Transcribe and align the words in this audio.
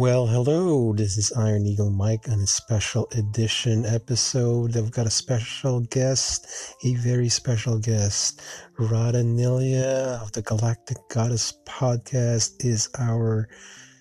Well, 0.00 0.26
hello. 0.26 0.94
This 0.94 1.18
is 1.18 1.30
Iron 1.36 1.66
Eagle 1.66 1.90
Mike 1.90 2.26
on 2.30 2.40
a 2.40 2.46
special 2.46 3.06
edition 3.12 3.84
episode. 3.84 4.74
I've 4.74 4.90
got 4.90 5.06
a 5.06 5.10
special 5.10 5.80
guest, 5.80 6.74
a 6.82 6.94
very 6.94 7.28
special 7.28 7.78
guest. 7.78 8.40
Radha 8.78 9.18
Nilia 9.18 10.18
of 10.22 10.32
the 10.32 10.40
Galactic 10.40 10.96
Goddess 11.10 11.52
podcast 11.68 12.64
is 12.64 12.88
our 12.98 13.50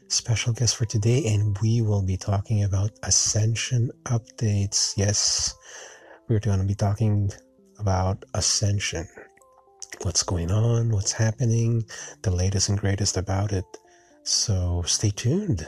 special 0.08 0.54
guest 0.54 0.78
for 0.78 0.86
today, 0.86 1.22
and 1.34 1.58
we 1.62 1.82
will 1.82 2.02
be 2.02 2.16
talking 2.16 2.64
about 2.64 2.92
Ascension 3.04 3.92
updates. 4.06 4.94
Yes, 4.96 5.54
we're 6.30 6.40
going 6.40 6.60
to 6.60 6.66
be 6.66 6.76
talking 6.76 7.30
about 7.78 8.24
Ascension. 8.36 9.06
What's 10.04 10.24
going 10.24 10.50
on, 10.50 10.92
what's 10.92 11.12
happening, 11.12 11.84
the 12.22 12.32
latest 12.32 12.70
and 12.70 12.80
greatest 12.80 13.18
about 13.18 13.52
it. 13.52 13.66
So 14.24 14.82
stay 14.86 15.10
tuned. 15.10 15.68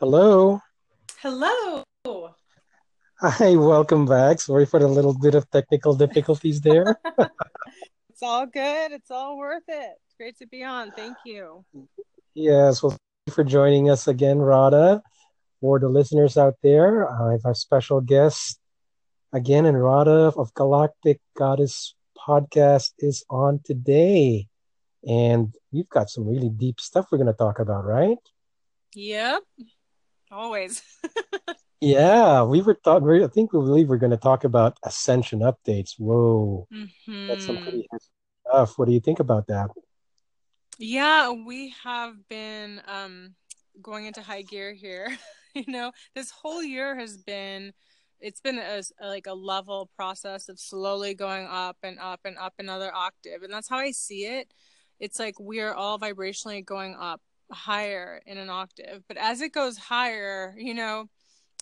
Hello. 0.00 0.62
Hello. 1.18 1.84
Hi, 3.20 3.54
welcome 3.54 4.06
back. 4.06 4.40
Sorry 4.40 4.64
for 4.64 4.80
the 4.80 4.88
little 4.88 5.12
bit 5.12 5.34
of 5.34 5.44
technical 5.50 5.94
difficulties 5.94 6.62
there. 6.62 6.98
it's 8.08 8.22
all 8.22 8.46
good. 8.46 8.92
It's 8.92 9.10
all 9.10 9.36
worth 9.36 9.68
it. 9.68 9.92
It's 9.92 10.14
great 10.16 10.38
to 10.38 10.46
be 10.46 10.64
on. 10.64 10.90
Thank 10.92 11.18
you. 11.26 11.66
Yes, 12.32 12.82
well, 12.82 12.92
thank 12.92 13.00
you 13.26 13.34
for 13.34 13.44
joining 13.44 13.90
us 13.90 14.08
again, 14.08 14.38
Radha. 14.38 15.02
For 15.60 15.78
the 15.78 15.90
listeners 15.90 16.38
out 16.38 16.54
there, 16.62 17.06
I 17.06 17.32
have 17.32 17.44
a 17.44 17.54
special 17.54 18.00
guest 18.00 18.58
again, 19.34 19.66
and 19.66 19.76
Radha 19.76 20.32
of 20.34 20.54
Galactic 20.54 21.20
Goddess 21.36 21.94
podcast 22.16 22.92
is 23.00 23.22
on 23.28 23.60
today. 23.66 24.48
And 25.06 25.54
we've 25.70 25.90
got 25.90 26.08
some 26.08 26.26
really 26.26 26.48
deep 26.48 26.80
stuff 26.80 27.08
we're 27.12 27.18
going 27.18 27.26
to 27.26 27.34
talk 27.34 27.58
about, 27.58 27.84
right? 27.84 28.16
Yep. 28.94 29.42
Always. 30.30 30.82
yeah, 31.80 32.42
we 32.42 32.62
were 32.62 32.74
talking. 32.74 33.22
I 33.22 33.26
think 33.28 33.52
we 33.52 33.60
believe 33.60 33.88
we're 33.88 33.96
going 33.96 34.10
to 34.10 34.16
talk 34.16 34.44
about 34.44 34.78
ascension 34.84 35.40
updates. 35.40 35.94
Whoa, 35.98 36.66
mm-hmm. 36.72 37.26
that's 37.26 37.46
some 37.46 37.58
pretty 37.58 37.86
stuff. 38.46 38.78
What 38.78 38.86
do 38.86 38.94
you 38.94 39.00
think 39.00 39.20
about 39.20 39.46
that? 39.48 39.70
Yeah, 40.78 41.30
we 41.30 41.74
have 41.82 42.14
been 42.28 42.80
um, 42.86 43.34
going 43.82 44.06
into 44.06 44.22
high 44.22 44.42
gear 44.42 44.72
here. 44.72 45.16
you 45.54 45.64
know, 45.66 45.92
this 46.14 46.30
whole 46.30 46.62
year 46.62 46.96
has 46.96 47.16
been 47.16 47.72
it's 48.20 48.40
been 48.40 48.58
a, 48.58 48.82
like 49.00 49.26
a 49.26 49.34
level 49.34 49.90
process 49.96 50.48
of 50.48 50.58
slowly 50.58 51.14
going 51.14 51.46
up 51.46 51.78
and 51.82 51.98
up 51.98 52.20
and 52.24 52.36
up 52.38 52.54
another 52.58 52.94
octave 52.94 53.42
and 53.42 53.52
that's 53.52 53.68
how 53.68 53.78
i 53.78 53.90
see 53.90 54.26
it 54.26 54.52
it's 54.98 55.18
like 55.18 55.34
we're 55.40 55.72
all 55.72 55.98
vibrationally 55.98 56.64
going 56.64 56.94
up 56.94 57.20
higher 57.52 58.20
in 58.26 58.38
an 58.38 58.48
octave 58.50 59.02
but 59.08 59.16
as 59.16 59.40
it 59.40 59.52
goes 59.52 59.76
higher 59.76 60.54
you 60.56 60.74
know 60.74 61.08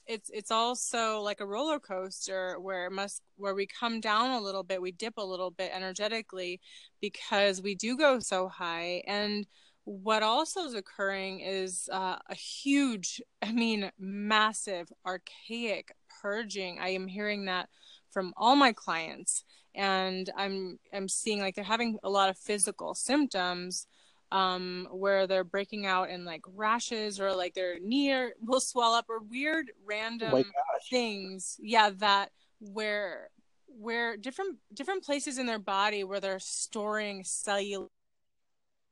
it's 0.09 0.31
it's 0.33 0.51
also 0.51 1.21
like 1.21 1.41
a 1.41 1.47
roller 1.47 1.79
coaster 1.79 2.59
where 2.59 2.87
it 2.87 2.93
must 2.93 3.23
where 3.37 3.55
we 3.55 3.67
come 3.67 4.01
down 4.01 4.31
a 4.31 4.41
little 4.41 4.63
bit 4.63 4.81
we 4.81 4.91
dip 4.91 5.19
a 5.19 5.25
little 5.25 5.51
bit 5.51 5.71
energetically 5.73 6.61
because 7.01 7.63
we 7.63 7.75
do 7.75 7.97
go 7.97 8.19
so 8.19 8.49
high. 8.49 9.03
And 9.07 9.47
what 9.85 10.23
also 10.23 10.65
is 10.65 10.75
occurring 10.75 11.41
is 11.41 11.89
uh, 11.93 12.17
a 12.29 12.35
huge 12.35 13.21
i 13.43 13.53
mean 13.53 13.93
massive 13.99 14.91
archaic 15.07 15.93
purging. 16.23 16.79
I 16.81 16.89
am 16.89 17.07
hearing 17.07 17.45
that 17.45 17.69
from 18.11 18.33
all 18.37 18.57
my 18.57 18.73
clients 18.73 19.45
and 19.75 20.31
i'm 20.35 20.79
i'm 20.95 21.09
seeing 21.09 21.41
like 21.41 21.55
they're 21.55 21.63
having 21.63 21.99
a 22.03 22.09
lot 22.09 22.31
of 22.31 22.39
physical 22.39 22.95
symptoms 22.95 23.87
um, 24.31 24.89
where 24.91 25.27
they're 25.27 25.45
breaking 25.45 25.87
out 25.87 26.11
in 26.11 26.25
like 26.25 26.43
rashes 26.55 27.19
or 27.21 27.33
like 27.33 27.55
their 27.55 27.79
knee 27.79 28.31
will 28.41 28.61
swell 28.61 28.93
up 28.93 29.07
or 29.09 29.21
weird 29.21 29.71
random 29.87 30.33
oh 30.35 30.45
things. 30.91 31.57
Yeah, 31.61 31.91
that 31.99 32.31
where 32.61 33.31
where 33.67 34.17
different 34.17 34.57
different 34.75 35.05
places 35.05 35.39
in 35.39 35.47
their 35.47 35.59
body 35.59 36.05
where 36.05 36.21
they're 36.21 36.39
storing 36.39 37.25
cellular 37.25 37.89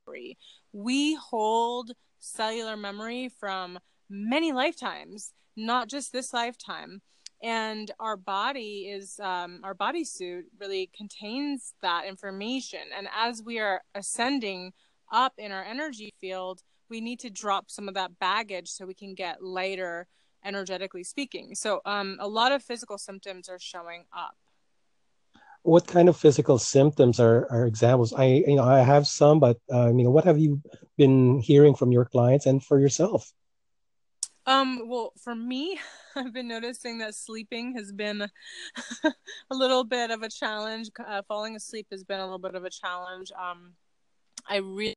memory. 0.07 0.39
We 0.73 1.15
hold 1.15 1.93
cellular 2.19 2.77
memory 2.77 3.29
from 3.29 3.79
many 4.09 4.53
lifetimes, 4.53 5.33
not 5.57 5.89
just 5.89 6.13
this 6.13 6.33
lifetime. 6.33 7.03
And 7.43 7.91
our 8.01 8.17
body 8.17 8.89
is 8.91 9.21
um, 9.21 9.61
our 9.63 9.75
bodysuit 9.75 10.45
really 10.59 10.91
contains 10.97 11.75
that 11.83 12.07
information. 12.07 12.81
And 12.97 13.09
as 13.15 13.43
we 13.43 13.59
are 13.59 13.83
ascending 13.95 14.73
up 15.11 15.35
in 15.39 15.53
our 15.53 15.65
energy 15.65 16.13
field, 16.21 16.63
we 16.89 17.01
need 17.01 17.21
to 17.21 17.31
drop 17.31 17.71
some 17.71 17.89
of 17.89 17.95
that 17.95 18.19
baggage 18.19 18.69
so 18.69 18.87
we 18.87 18.95
can 18.95 19.15
get 19.15 19.43
lighter 19.43 20.07
energetically 20.45 21.05
speaking. 21.05 21.55
So 21.55 21.81
um, 21.85 22.17
a 22.21 22.29
lot 22.29 22.53
of 22.53 22.63
physical 22.63 22.99
symptoms 22.99 23.49
are 23.49 23.59
showing 23.59 24.05
up. 24.17 24.37
What 25.63 25.87
kind 25.89 26.09
of 26.09 26.17
physical 26.17 26.59
symptoms 26.59 27.19
are, 27.19 27.49
are 27.51 27.67
examples? 27.67 28.13
I 28.13 28.45
you 28.47 28.55
know 28.55 28.63
I 28.63 28.81
have 28.81 29.07
some, 29.07 29.41
but 29.41 29.59
uh, 29.73 29.89
you 29.89 30.05
know 30.05 30.11
what 30.11 30.25
have 30.25 30.39
you 30.39 30.63
been 30.97 31.41
hearing 31.41 31.75
from 31.75 31.91
your 31.91 32.05
clients 32.05 32.47
and 32.47 32.63
for 32.63 32.79
yourself? 32.79 33.33
Um, 34.47 34.83
well, 34.87 35.13
for 35.21 35.35
me, 35.35 35.81
I've 36.17 36.33
been 36.33 36.47
noticing 36.47 36.99
that 36.99 37.17
sleeping 37.17 37.75
has 37.77 37.93
been 37.93 38.23
a 39.05 39.55
little 39.55 39.83
bit 39.83 40.13
of 40.13 40.23
a 40.23 40.29
challenge. 40.29 40.89
Uh, 41.05 41.23
falling 41.27 41.57
asleep 41.57 41.89
has 41.91 42.05
been 42.05 42.21
a 42.21 42.25
little 42.25 42.39
bit 42.39 42.55
of 42.55 42.65
a 42.65 42.71
challenge. 42.71 43.33
Um, 43.33 43.75
I 44.49 44.59
really 44.59 44.96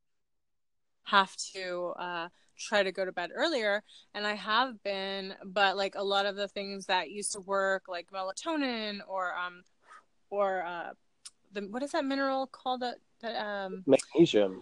have 1.10 1.36
to 1.54 1.94
uh, 1.98 2.30
try 2.58 2.84
to 2.84 2.92
go 2.92 3.06
to 3.06 3.12
bed 3.12 3.32
earlier, 3.34 3.84
and 4.14 4.26
I 4.26 4.36
have 4.36 4.82
been, 4.84 5.34
but 5.44 5.78
like 5.78 5.96
a 5.96 6.04
lot 6.04 6.26
of 6.26 6.36
the 6.36 6.48
things 6.48 6.86
that 6.88 7.10
used 7.10 7.34
to 7.34 7.40
work, 7.40 7.84
like 7.88 8.08
melatonin 8.14 9.00
or 9.08 9.34
um, 9.36 9.64
or 10.30 10.64
uh, 10.64 10.92
the 11.54 11.62
what 11.62 11.84
is 11.84 11.92
that 11.92 12.06
mineral 12.06 12.48
called? 12.48 12.82
That, 12.82 12.96
that 13.22 13.36
um, 13.36 13.84
magnesium. 13.86 14.62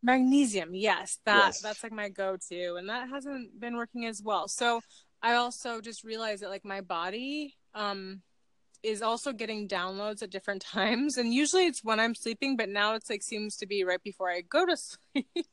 Magnesium, 0.00 0.74
yes, 0.74 1.18
that 1.24 1.46
yes. 1.46 1.60
that's 1.60 1.82
like 1.82 1.92
my 1.92 2.08
go-to, 2.08 2.76
and 2.76 2.88
that 2.88 3.08
hasn't 3.08 3.58
been 3.58 3.76
working 3.76 4.06
as 4.06 4.22
well. 4.22 4.46
So 4.46 4.80
I 5.22 5.34
also 5.34 5.80
just 5.80 6.04
realized 6.04 6.42
that 6.42 6.50
like 6.50 6.64
my 6.64 6.80
body 6.80 7.56
um 7.74 8.22
is 8.82 9.02
also 9.02 9.32
getting 9.32 9.68
downloads 9.68 10.22
at 10.22 10.30
different 10.30 10.62
times 10.74 11.18
and 11.18 11.34
usually 11.34 11.66
it's 11.66 11.84
when 11.84 12.00
i'm 12.00 12.14
sleeping 12.14 12.56
but 12.56 12.68
now 12.68 12.94
it's 12.94 13.10
like 13.10 13.22
seems 13.22 13.56
to 13.56 13.66
be 13.66 13.84
right 13.84 14.02
before 14.02 14.30
i 14.30 14.40
go 14.40 14.64
to 14.64 14.76
sleep 15.14 15.46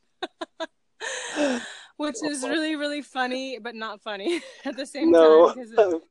which 1.97 2.15
is 2.23 2.43
really 2.43 2.75
really 2.75 3.01
funny 3.01 3.59
but 3.59 3.75
not 3.75 4.01
funny 4.01 4.41
at 4.65 4.75
the 4.75 4.85
same 4.85 5.11
no. 5.11 5.53
time 5.53 5.65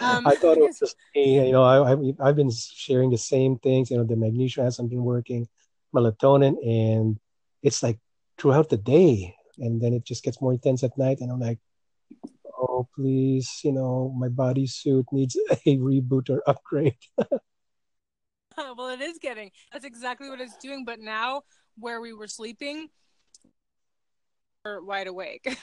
um, 0.00 0.26
I 0.26 0.34
thought 0.34 0.56
it 0.56 0.62
was 0.62 0.78
just 0.78 0.96
me. 1.14 1.46
you 1.46 1.52
know 1.52 1.62
I, 1.62 1.92
I 1.92 1.96
I've 2.20 2.36
been 2.36 2.50
sharing 2.50 3.10
the 3.10 3.18
same 3.18 3.58
things 3.58 3.90
you 3.90 3.96
know 3.96 4.04
the 4.04 4.16
magnesium 4.16 4.64
hasn't 4.64 4.90
been 4.90 5.04
working 5.04 5.48
melatonin 5.94 6.56
and 6.66 7.18
it's 7.62 7.82
like 7.82 7.98
throughout 8.38 8.68
the 8.68 8.76
day 8.76 9.34
and 9.58 9.80
then 9.80 9.92
it 9.92 10.04
just 10.04 10.24
gets 10.24 10.40
more 10.40 10.52
intense 10.52 10.82
at 10.82 10.98
night 10.98 11.20
and 11.20 11.30
I'm 11.30 11.40
like 11.40 11.60
oh 12.58 12.88
please 12.94 13.60
you 13.62 13.72
know 13.72 14.12
my 14.16 14.28
bodysuit 14.28 15.04
needs 15.12 15.36
a 15.50 15.76
reboot 15.78 16.30
or 16.30 16.42
upgrade 16.46 16.96
well 18.76 18.88
it 18.88 19.00
is 19.00 19.18
getting 19.18 19.50
that's 19.72 19.84
exactly 19.84 20.28
what 20.28 20.40
it's 20.40 20.56
doing 20.56 20.84
but 20.84 21.00
now 21.00 21.42
where 21.78 22.00
we 22.00 22.12
were 22.12 22.28
sleeping 22.28 22.88
wide 24.66 25.06
awake 25.06 25.56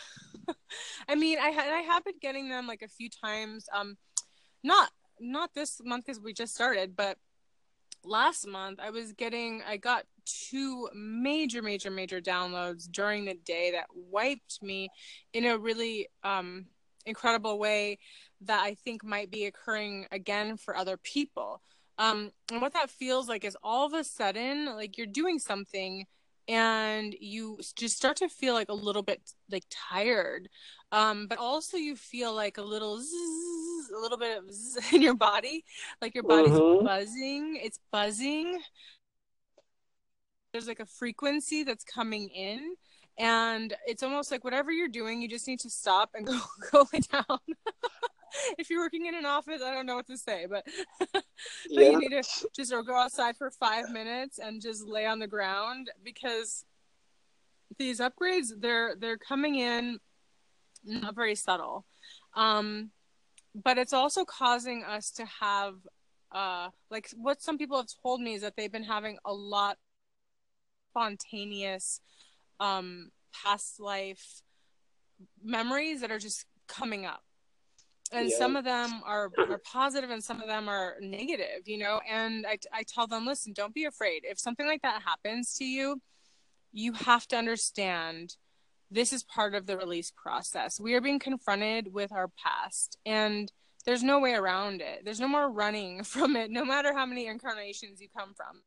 i 1.10 1.16
mean 1.16 1.38
i 1.40 1.50
had 1.50 1.72
i 1.74 1.82
have 1.82 2.04
been 2.04 2.20
getting 2.22 2.50
them 2.50 2.68
like 2.68 2.82
a 2.82 2.88
few 2.88 3.10
times 3.10 3.68
um 3.74 3.98
not 4.64 4.92
not 5.20 5.54
this 5.54 5.82
month 5.84 6.06
because 6.06 6.20
we 6.22 6.34
just 6.34 6.54
started 6.54 6.96
but 6.96 7.18
last 8.04 8.48
month 8.48 8.80
i 8.80 8.90
was 8.90 9.14
getting 9.14 9.62
i 9.68 9.78
got 9.78 10.06
two 10.26 10.88
major 10.96 11.62
major 11.62 11.92
major 11.92 12.22
downloads 12.22 12.90
during 12.92 13.26
the 13.26 13.36
day 13.46 13.72
that 13.72 13.86
wiped 13.94 14.62
me 14.62 14.90
in 15.34 15.46
a 15.46 15.58
really 15.58 16.08
um 16.24 16.66
incredible 17.06 17.58
way 17.60 17.98
that 18.42 18.62
I 18.62 18.76
think 18.76 19.04
might 19.04 19.32
be 19.32 19.46
occurring 19.46 20.08
again 20.12 20.58
for 20.58 20.76
other 20.76 20.98
people. 20.98 21.62
Um, 21.98 22.32
and 22.52 22.62
what 22.62 22.74
that 22.74 22.90
feels 22.90 23.30
like 23.30 23.44
is 23.44 23.58
all 23.64 23.86
of 23.86 23.94
a 23.94 24.04
sudden, 24.04 24.66
like 24.66 24.98
you're 24.98 25.08
doing 25.08 25.40
something 25.40 26.06
and 26.48 27.16
you 27.20 27.60
just 27.76 27.98
start 27.98 28.18
to 28.18 28.30
feel 28.30 28.54
like 28.54 28.70
a 28.70 28.74
little 28.74 29.04
bit 29.04 29.22
like 29.50 29.66
tired. 29.70 30.50
Um, 30.92 31.28
but 31.28 31.38
also 31.38 31.78
you 31.78 31.96
feel 31.96 32.34
like 32.34 32.58
a 32.58 32.62
little 32.62 33.00
zzz, 33.00 33.92
a 33.96 34.00
little 34.00 34.18
bit 34.18 34.38
of 34.38 34.94
in 34.94 35.02
your 35.02 35.16
body, 35.16 35.64
like 36.02 36.16
your 36.16 36.24
body's 36.24 36.52
mm-hmm. 36.52 36.86
buzzing. 36.86 37.60
It's 37.62 37.80
buzzing. 37.92 38.60
There's 40.52 40.68
like 40.68 40.82
a 40.82 40.86
frequency 40.86 41.64
that's 41.64 41.86
coming 41.86 42.28
in 42.30 42.76
and 43.18 43.76
it's 43.86 44.04
almost 44.04 44.32
like 44.32 44.44
whatever 44.44 44.72
you're 44.72 44.88
doing 44.88 45.22
you 45.22 45.28
just 45.28 45.48
need 45.48 45.60
to 45.60 45.70
stop 45.70 46.12
and 46.14 46.26
go 46.28 46.40
go 46.72 46.86
lay 46.94 47.00
down 47.00 47.40
if 48.58 48.70
you're 48.70 48.82
working 48.82 49.06
in 49.06 49.16
an 49.16 49.26
office, 49.26 49.62
I 49.64 49.74
don't 49.74 49.86
know 49.86 49.96
what 49.96 50.08
to 50.08 50.18
say, 50.18 50.46
but, 50.50 50.66
but 51.14 51.24
yeah. 51.70 51.90
you 51.90 52.00
need 52.00 52.10
to 52.10 52.24
just 52.56 52.72
go 52.72 52.96
outside 52.96 53.38
for 53.38 53.52
five 53.52 53.90
minutes 53.90 54.40
and 54.40 54.62
just 54.62 54.86
lay 54.86 55.06
on 55.06 55.20
the 55.20 55.28
ground 55.28 55.90
because 56.04 56.66
these 57.80 58.00
upgrades 58.02 58.50
they're 58.60 58.96
they're 59.00 59.18
coming 59.18 59.56
in 59.56 59.98
not 60.84 61.16
very 61.16 61.36
subtle. 61.36 61.86
Um, 62.36 62.92
but 63.56 63.78
it's 63.78 63.94
also 63.94 64.26
causing 64.26 64.84
us 64.84 65.12
to 65.12 65.26
have 65.40 65.76
uh 66.34 66.70
like 66.90 67.10
what 67.18 67.42
some 67.42 67.58
people 67.58 67.78
have 67.78 67.88
told 68.02 68.22
me 68.22 68.36
is 68.36 68.42
that 68.42 68.54
they've 68.56 68.72
been 68.72 68.84
having 68.84 69.18
a 69.26 69.34
lot 69.34 69.78
spontaneous 70.92 72.00
um 72.62 73.10
past 73.34 73.80
life 73.80 74.42
memories 75.44 76.02
that 76.02 76.12
are 76.12 76.20
just 76.20 76.46
coming 76.68 77.06
up. 77.06 77.24
And 78.14 78.30
yeah. 78.30 78.38
some 78.38 78.58
of 78.58 78.66
them 78.66 79.02
are, 79.06 79.32
are 79.38 79.62
positive 79.64 80.10
and 80.10 80.22
some 80.22 80.42
of 80.42 80.48
them 80.48 80.68
are 80.68 80.96
negative 81.02 81.66
you 81.66 81.78
know? 81.78 82.00
And 82.10 82.46
I, 82.48 82.58
I 82.74 82.84
tell 82.84 83.08
them 83.08 83.26
listen 83.26 83.54
don't 83.54 83.74
be 83.74 83.86
afraid. 83.86 84.24
If 84.24 84.40
something 84.40 84.68
like 84.68 84.82
that 84.84 85.02
happens 85.04 85.56
to 85.56 85.66
you 85.66 86.02
you 86.74 86.94
have 86.94 87.28
to 87.28 87.36
understand 87.36 88.36
this 88.90 89.14
is 89.14 89.24
part 89.24 89.56
of 89.56 89.66
the 89.66 89.78
release 89.78 90.12
process. 90.12 90.80
We 90.80 90.94
are 90.94 91.02
being 91.02 91.20
confronted 91.20 91.94
with 91.94 92.12
our 92.12 92.30
past 92.30 92.98
and 93.06 93.52
there's 93.86 94.04
no 94.04 94.20
way 94.20 94.34
around 94.34 94.82
it. 94.82 95.04
There's 95.04 95.20
no 95.20 95.28
more 95.28 95.50
running 95.50 96.04
from 96.14 96.36
it 96.36 96.52
no 96.52 96.66
matter 96.66 96.94
how 96.94 97.06
many 97.06 97.28
incarnations 97.28 98.02
you 98.02 98.08
come 98.16 98.34
from. 98.34 98.62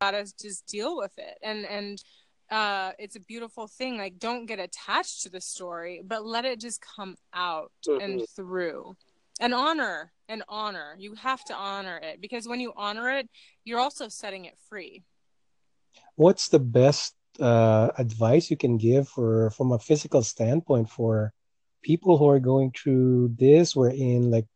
Gotta 0.00 0.32
just 0.40 0.66
deal 0.66 0.96
with 0.96 1.12
it. 1.18 1.38
And 1.42 1.66
and 1.66 2.00
uh 2.50 2.92
it's 2.98 3.16
a 3.16 3.20
beautiful 3.20 3.66
thing 3.66 3.98
like 3.98 4.18
don't 4.18 4.46
get 4.46 4.58
attached 4.58 5.22
to 5.22 5.28
the 5.28 5.40
story 5.40 6.02
but 6.04 6.24
let 6.24 6.44
it 6.44 6.60
just 6.60 6.80
come 6.96 7.16
out 7.32 7.72
mm-hmm. 7.86 8.00
and 8.00 8.28
through. 8.34 8.96
And 9.40 9.54
honor 9.54 10.10
and 10.28 10.42
honor. 10.48 10.96
You 10.98 11.14
have 11.14 11.44
to 11.44 11.54
honor 11.54 11.96
it 12.02 12.20
because 12.20 12.48
when 12.48 12.58
you 12.58 12.72
honor 12.76 13.10
it 13.10 13.28
you're 13.64 13.78
also 13.78 14.08
setting 14.08 14.46
it 14.46 14.56
free. 14.68 15.04
What's 16.16 16.48
the 16.48 16.58
best 16.58 17.14
uh, 17.38 17.90
advice 17.98 18.50
you 18.50 18.56
can 18.56 18.78
give 18.78 19.08
for 19.08 19.50
from 19.50 19.72
a 19.72 19.78
physical 19.78 20.22
standpoint 20.22 20.90
for 20.90 21.32
people 21.82 22.18
who 22.18 22.28
are 22.28 22.40
going 22.40 22.72
through 22.72 23.34
this 23.38 23.76
wherein 23.76 24.30
like 24.30 24.46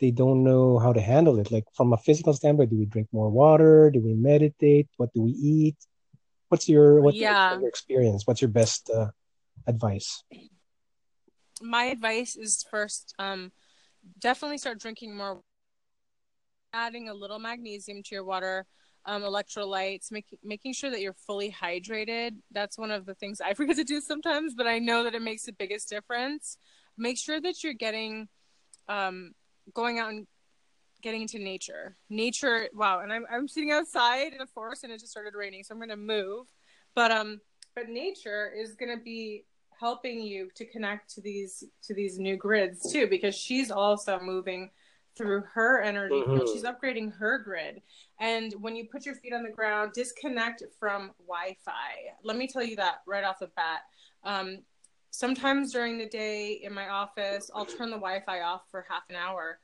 they 0.00 0.10
don't 0.10 0.42
know 0.44 0.78
how 0.78 0.92
to 0.92 1.00
handle 1.00 1.38
it? 1.38 1.50
Like 1.50 1.64
from 1.74 1.92
a 1.92 1.96
physical 1.96 2.34
standpoint 2.34 2.70
do 2.70 2.78
we 2.78 2.86
drink 2.86 3.08
more 3.12 3.30
water? 3.30 3.90
Do 3.90 4.00
we 4.00 4.14
meditate? 4.14 4.88
What 4.98 5.14
do 5.14 5.22
we 5.22 5.30
eat 5.30 5.76
what's 6.52 6.68
your 6.68 7.00
what's 7.00 7.16
yeah. 7.16 7.58
your 7.58 7.68
experience? 7.68 8.26
What's 8.26 8.42
your 8.42 8.50
best 8.50 8.90
uh, 8.90 9.06
advice? 9.66 10.22
My 11.62 11.84
advice 11.84 12.36
is 12.36 12.64
first 12.70 13.14
um 13.18 13.52
definitely 14.20 14.58
start 14.58 14.78
drinking 14.78 15.16
more. 15.16 15.40
Adding 16.74 17.08
a 17.08 17.14
little 17.14 17.38
magnesium 17.38 18.02
to 18.02 18.14
your 18.14 18.24
water 18.24 18.66
um, 19.04 19.22
electrolytes 19.22 20.10
making 20.10 20.38
making 20.44 20.74
sure 20.74 20.90
that 20.90 21.00
you're 21.00 21.16
fully 21.26 21.50
hydrated. 21.50 22.36
That's 22.50 22.78
one 22.78 22.90
of 22.90 23.06
the 23.06 23.14
things 23.14 23.40
i 23.40 23.54
forget 23.58 23.76
to 23.76 23.84
do 23.84 24.00
sometimes 24.00 24.54
but 24.54 24.66
i 24.66 24.78
know 24.78 25.04
that 25.04 25.14
it 25.14 25.22
makes 25.22 25.44
the 25.44 25.52
biggest 25.52 25.88
difference. 25.88 26.58
Make 26.98 27.18
sure 27.18 27.40
that 27.40 27.64
you're 27.64 27.72
getting 27.72 28.28
um, 28.88 29.32
going 29.74 29.98
out 29.98 30.10
and 30.10 30.26
getting 31.02 31.22
into 31.22 31.38
nature. 31.38 31.96
Nature, 32.08 32.68
wow! 32.74 33.00
And 33.00 33.12
I'm 33.12 33.26
I'm 33.30 33.48
sitting 33.48 33.70
outside 33.70 34.32
in 34.32 34.40
a 34.40 34.46
forest, 34.46 34.84
and 34.84 34.92
it 34.92 35.00
just 35.00 35.12
started 35.12 35.34
raining, 35.34 35.64
so 35.64 35.74
I'm 35.74 35.80
gonna 35.80 35.96
move. 35.96 36.46
But 36.94 37.10
um, 37.10 37.40
but 37.74 37.88
nature 37.88 38.52
is 38.56 38.74
gonna 38.74 39.00
be 39.02 39.44
helping 39.78 40.20
you 40.20 40.48
to 40.54 40.64
connect 40.64 41.12
to 41.14 41.20
these 41.20 41.64
to 41.82 41.94
these 41.94 42.18
new 42.18 42.36
grids 42.36 42.92
too, 42.92 43.06
because 43.06 43.34
she's 43.34 43.70
also 43.70 44.20
moving 44.20 44.70
through 45.16 45.42
her 45.52 45.82
energy. 45.82 46.14
Mm-hmm. 46.14 46.46
She's 46.52 46.62
upgrading 46.62 47.12
her 47.18 47.38
grid. 47.38 47.82
And 48.18 48.54
when 48.60 48.76
you 48.76 48.86
put 48.90 49.04
your 49.04 49.14
feet 49.14 49.34
on 49.34 49.42
the 49.42 49.50
ground, 49.50 49.92
disconnect 49.94 50.62
from 50.78 51.10
Wi-Fi. 51.26 52.14
Let 52.22 52.36
me 52.36 52.46
tell 52.46 52.62
you 52.62 52.76
that 52.76 53.02
right 53.06 53.24
off 53.24 53.40
the 53.40 53.48
bat. 53.48 53.80
Um, 54.24 54.60
sometimes 55.10 55.72
during 55.72 55.98
the 55.98 56.08
day 56.08 56.60
in 56.62 56.72
my 56.72 56.88
office, 56.88 57.50
I'll 57.54 57.66
turn 57.66 57.90
the 57.90 57.96
Wi-Fi 57.96 58.40
off 58.40 58.62
for 58.70 58.86
half 58.88 59.02
an 59.10 59.16
hour 59.16 59.58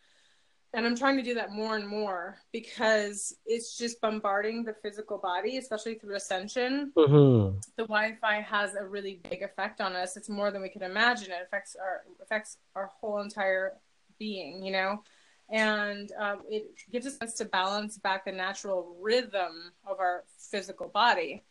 and 0.75 0.87
I'm 0.87 0.97
trying 0.97 1.17
to 1.17 1.23
do 1.23 1.35
that 1.35 1.53
more 1.53 1.76
and 1.76 1.88
more 1.88 2.38
because 2.53 3.35
it's 3.47 3.76
just 3.79 4.00
bombarding 4.00 4.65
the 4.65 4.75
physical 4.75 5.17
body, 5.19 5.56
especially 5.56 5.94
through 5.94 6.17
ascension. 6.17 6.93
Mm-hmm. 6.97 7.59
The 7.76 7.85
Wi-Fi 7.85 8.41
has 8.43 8.75
a 8.75 8.85
really 8.85 9.20
big 9.31 9.43
effect 9.43 9.81
on 9.81 9.97
us. 9.97 10.17
It's 10.17 10.29
more 10.29 10.50
than 10.50 10.61
we 10.61 10.69
can 10.69 10.82
imagine. 10.82 11.31
It 11.31 11.43
affects 11.43 11.75
our 11.76 12.03
affects 12.23 12.59
our 12.75 12.91
whole 13.00 13.20
entire 13.20 13.75
being, 14.19 14.62
you 14.62 14.73
know, 14.73 15.03
and 15.50 16.12
um, 16.19 16.43
it 16.50 16.70
gives 16.93 17.06
us 17.06 17.35
to 17.35 17.44
balance 17.47 17.97
back 17.97 18.26
the 18.26 18.32
natural 18.32 18.94
rhythm 19.00 19.73
of 19.87 20.00
our 20.00 20.25
physical 20.50 20.88
body. 20.88 21.44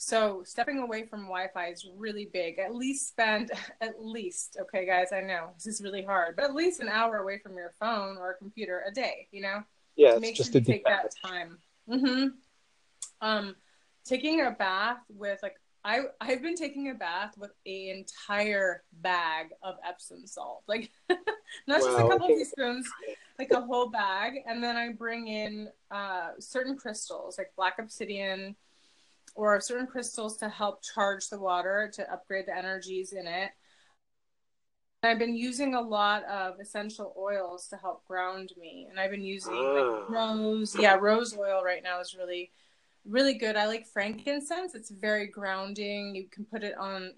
So 0.00 0.42
stepping 0.44 0.78
away 0.78 1.06
from 1.06 1.22
Wi-Fi 1.22 1.66
is 1.66 1.88
really 1.96 2.30
big. 2.32 2.60
At 2.60 2.72
least 2.72 3.08
spend 3.08 3.50
at 3.80 4.02
least, 4.02 4.56
okay 4.60 4.86
guys, 4.86 5.08
I 5.12 5.20
know 5.20 5.50
this 5.56 5.66
is 5.66 5.82
really 5.82 6.02
hard, 6.02 6.36
but 6.36 6.44
at 6.44 6.54
least 6.54 6.80
an 6.80 6.88
hour 6.88 7.16
away 7.16 7.38
from 7.38 7.54
your 7.54 7.74
phone 7.80 8.16
or 8.16 8.34
computer 8.34 8.84
a 8.88 8.94
day, 8.94 9.26
you 9.32 9.42
know? 9.42 9.62
Yeah, 9.96 10.16
make 10.18 10.36
just 10.36 10.52
sure 10.52 10.60
to 10.60 10.66
take 10.66 10.84
that 10.84 11.12
time. 11.22 11.58
Mm-hmm. 11.90 12.28
Um 13.20 13.56
taking 14.04 14.40
a 14.40 14.52
bath 14.52 15.00
with 15.08 15.40
like 15.42 15.56
I 15.84 16.02
I've 16.20 16.42
been 16.42 16.54
taking 16.54 16.90
a 16.90 16.94
bath 16.94 17.36
with 17.36 17.50
an 17.66 18.04
entire 18.06 18.84
bag 19.02 19.48
of 19.64 19.76
Epsom 19.84 20.28
salt. 20.28 20.62
Like 20.68 20.92
not 21.10 21.18
wow. 21.66 21.78
just 21.78 21.88
a 21.88 22.08
couple 22.08 22.26
of 22.26 22.38
teaspoons, 22.38 22.88
like 23.36 23.50
a 23.50 23.60
whole 23.60 23.88
bag. 23.88 24.34
And 24.46 24.62
then 24.62 24.76
I 24.76 24.92
bring 24.92 25.26
in 25.26 25.70
uh 25.90 26.30
certain 26.38 26.76
crystals 26.76 27.36
like 27.36 27.50
black 27.56 27.80
obsidian, 27.80 28.54
or 29.38 29.60
certain 29.60 29.86
crystals 29.86 30.36
to 30.36 30.48
help 30.48 30.82
charge 30.82 31.28
the 31.28 31.38
water 31.38 31.88
to 31.94 32.12
upgrade 32.12 32.46
the 32.46 32.56
energies 32.56 33.12
in 33.12 33.24
it. 33.28 33.50
I've 35.04 35.20
been 35.20 35.36
using 35.36 35.76
a 35.76 35.80
lot 35.80 36.24
of 36.24 36.58
essential 36.58 37.14
oils 37.16 37.68
to 37.68 37.76
help 37.76 38.04
ground 38.04 38.50
me, 38.58 38.88
and 38.90 38.98
I've 38.98 39.12
been 39.12 39.22
using 39.22 39.54
like 39.54 39.84
ah. 39.84 40.06
rose. 40.08 40.76
Yeah, 40.76 40.96
rose 41.00 41.38
oil 41.38 41.62
right 41.62 41.84
now 41.84 42.00
is 42.00 42.16
really, 42.18 42.50
really 43.06 43.34
good. 43.34 43.54
I 43.54 43.66
like 43.66 43.86
frankincense. 43.86 44.74
It's 44.74 44.90
very 44.90 45.28
grounding. 45.28 46.16
You 46.16 46.26
can 46.28 46.44
put 46.44 46.64
it 46.64 46.76
on 46.76 47.12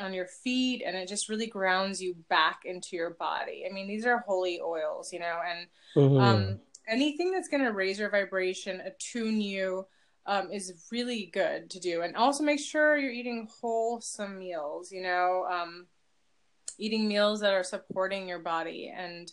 on 0.00 0.14
your 0.14 0.28
feet, 0.28 0.82
and 0.84 0.96
it 0.96 1.08
just 1.08 1.28
really 1.28 1.46
grounds 1.46 2.00
you 2.00 2.16
back 2.30 2.60
into 2.64 2.96
your 2.96 3.10
body. 3.10 3.66
I 3.70 3.72
mean, 3.72 3.86
these 3.86 4.06
are 4.06 4.24
holy 4.26 4.62
oils, 4.62 5.12
you 5.12 5.20
know, 5.20 5.40
and 5.46 5.68
mm-hmm. 5.94 6.16
um, 6.16 6.60
anything 6.88 7.32
that's 7.32 7.48
going 7.48 7.64
to 7.64 7.72
raise 7.72 7.98
your 7.98 8.08
vibration, 8.08 8.80
attune 8.80 9.42
you, 9.42 9.86
um, 10.26 10.50
is 10.50 10.86
really 10.90 11.30
good 11.32 11.70
to 11.70 11.80
do. 11.80 12.02
And 12.02 12.16
also 12.16 12.42
make 12.42 12.60
sure 12.60 12.96
you're 12.96 13.12
eating 13.12 13.48
wholesome 13.60 14.38
meals, 14.38 14.90
you 14.90 15.02
know, 15.02 15.46
um, 15.50 15.86
eating 16.78 17.08
meals 17.08 17.40
that 17.40 17.54
are 17.54 17.64
supporting 17.64 18.28
your 18.28 18.40
body. 18.40 18.92
And 18.94 19.30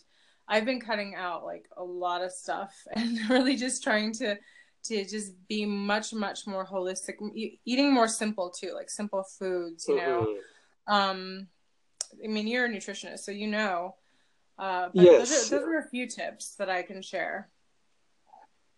I've 0.48 0.64
been 0.64 0.80
cutting 0.80 1.14
out 1.16 1.44
like 1.44 1.66
a 1.76 1.84
lot 1.84 2.22
of 2.22 2.32
stuff 2.32 2.74
and 2.94 3.18
really 3.28 3.56
just 3.56 3.82
trying 3.82 4.12
to 4.14 4.36
to 4.84 5.02
just 5.04 5.32
be 5.48 5.64
much 5.64 6.12
much 6.12 6.46
more 6.46 6.66
holistic 6.66 7.14
eating 7.64 7.92
more 7.92 8.06
simple 8.06 8.50
too 8.50 8.72
like 8.74 8.90
simple 8.90 9.22
foods 9.22 9.86
you 9.88 9.96
know 9.96 10.26
mm-hmm. 10.28 10.94
um 10.94 11.46
i 12.22 12.26
mean 12.26 12.46
you're 12.46 12.66
a 12.66 12.68
nutritionist 12.68 13.20
so 13.20 13.32
you 13.32 13.46
know 13.46 13.94
uh 14.58 14.90
yes. 14.92 15.30
those, 15.30 15.52
are, 15.52 15.58
those 15.58 15.68
are 15.68 15.78
a 15.78 15.88
few 15.88 16.06
tips 16.06 16.54
that 16.56 16.68
i 16.68 16.82
can 16.82 17.00
share 17.00 17.48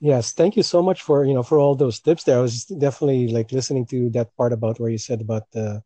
Yes, 0.00 0.32
thank 0.32 0.56
you 0.56 0.62
so 0.62 0.82
much 0.82 1.02
for 1.02 1.24
you 1.24 1.32
know 1.32 1.42
for 1.42 1.58
all 1.58 1.74
those 1.74 2.00
tips 2.00 2.24
there. 2.24 2.38
I 2.38 2.42
was 2.42 2.64
definitely 2.66 3.28
like 3.28 3.50
listening 3.52 3.86
to 3.86 4.10
that 4.10 4.36
part 4.36 4.52
about 4.52 4.78
where 4.78 4.90
you 4.90 4.98
said 4.98 5.20
about 5.20 5.50
the 5.52 5.82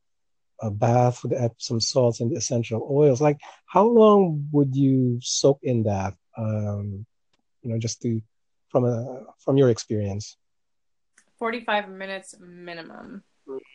a 0.62 0.70
bath 0.70 1.22
with 1.22 1.32
Epsom 1.32 1.80
salts 1.80 2.20
and 2.20 2.36
essential 2.36 2.86
oils. 2.90 3.20
Like, 3.20 3.40
how 3.66 3.86
long 3.86 4.48
would 4.52 4.76
you 4.76 5.18
soak 5.22 5.58
in 5.62 5.84
that? 5.84 6.14
Um, 6.36 7.06
you 7.62 7.70
know, 7.70 7.78
just 7.78 8.02
to 8.02 8.20
from 8.68 8.84
a 8.84 9.24
from 9.38 9.56
your 9.56 9.70
experience. 9.70 10.36
Forty 11.38 11.60
five 11.60 11.88
minutes 11.88 12.34
minimum. 12.40 13.22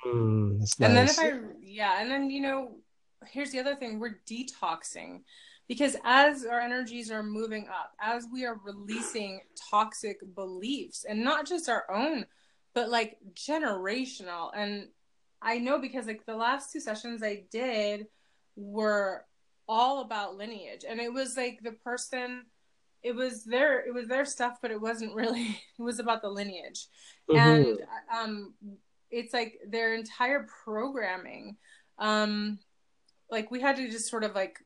Mm, 0.05 0.59
nice. 0.59 0.79
And 0.79 0.95
then 0.95 1.07
if 1.07 1.19
I 1.19 1.31
yeah, 1.61 2.01
and 2.01 2.11
then 2.11 2.29
you 2.29 2.41
know, 2.41 2.77
here's 3.25 3.51
the 3.51 3.59
other 3.59 3.75
thing: 3.75 3.99
we're 3.99 4.19
detoxing 4.27 5.21
because 5.67 5.95
as 6.03 6.45
our 6.45 6.59
energies 6.59 7.09
are 7.09 7.23
moving 7.23 7.67
up 7.67 7.93
as 7.99 8.27
we 8.31 8.45
are 8.45 8.59
releasing 8.63 9.41
toxic 9.69 10.19
beliefs 10.35 11.05
and 11.07 11.23
not 11.23 11.47
just 11.47 11.69
our 11.69 11.85
own 11.91 12.25
but 12.75 12.89
like 12.89 13.17
generational. 13.33 14.51
And 14.55 14.89
i 15.41 15.57
know 15.57 15.79
because 15.79 16.05
like 16.05 16.25
the 16.25 16.35
last 16.35 16.71
two 16.71 16.79
sessions 16.79 17.23
i 17.23 17.43
did 17.51 18.07
were 18.55 19.25
all 19.67 20.01
about 20.01 20.37
lineage. 20.37 20.85
And 20.87 20.99
it 20.99 21.11
was 21.11 21.35
like 21.35 21.59
the 21.63 21.71
person 21.71 22.43
it 23.01 23.15
was 23.15 23.43
their 23.43 23.85
it 23.85 23.93
was 23.93 24.07
their 24.07 24.25
stuff 24.25 24.57
but 24.61 24.71
it 24.71 24.81
wasn't 24.81 25.15
really 25.15 25.59
it 25.79 25.81
was 25.81 25.99
about 25.99 26.21
the 26.21 26.29
lineage. 26.29 26.87
Mm-hmm. 27.29 27.39
and 27.39 27.79
um 28.15 28.53
it's 29.09 29.33
like 29.33 29.59
their 29.67 29.95
entire 29.95 30.47
programming 30.63 31.57
um 31.97 32.59
like 33.31 33.49
we 33.49 33.61
had 33.61 33.77
to 33.77 33.89
just 33.89 34.09
sort 34.09 34.23
of 34.23 34.35
like 34.35 34.59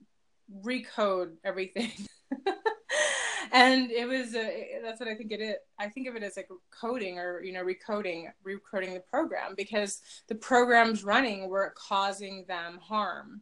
recode 0.63 1.33
everything. 1.43 1.91
and 3.51 3.91
it 3.91 4.07
was 4.07 4.35
a, 4.35 4.79
that's 4.83 4.99
what 4.99 5.09
I 5.09 5.15
think 5.15 5.31
it 5.31 5.41
is. 5.41 5.55
I 5.77 5.89
think 5.89 6.07
of 6.07 6.15
it 6.15 6.23
as 6.23 6.37
like 6.37 6.49
coding 6.71 7.17
or 7.19 7.41
you 7.43 7.53
know 7.53 7.63
recoding, 7.63 8.25
recoding 8.45 8.93
the 8.93 9.03
program 9.11 9.53
because 9.55 10.01
the 10.27 10.35
programs 10.35 11.03
running 11.03 11.49
were 11.49 11.73
causing 11.75 12.45
them 12.47 12.79
harm, 12.81 13.41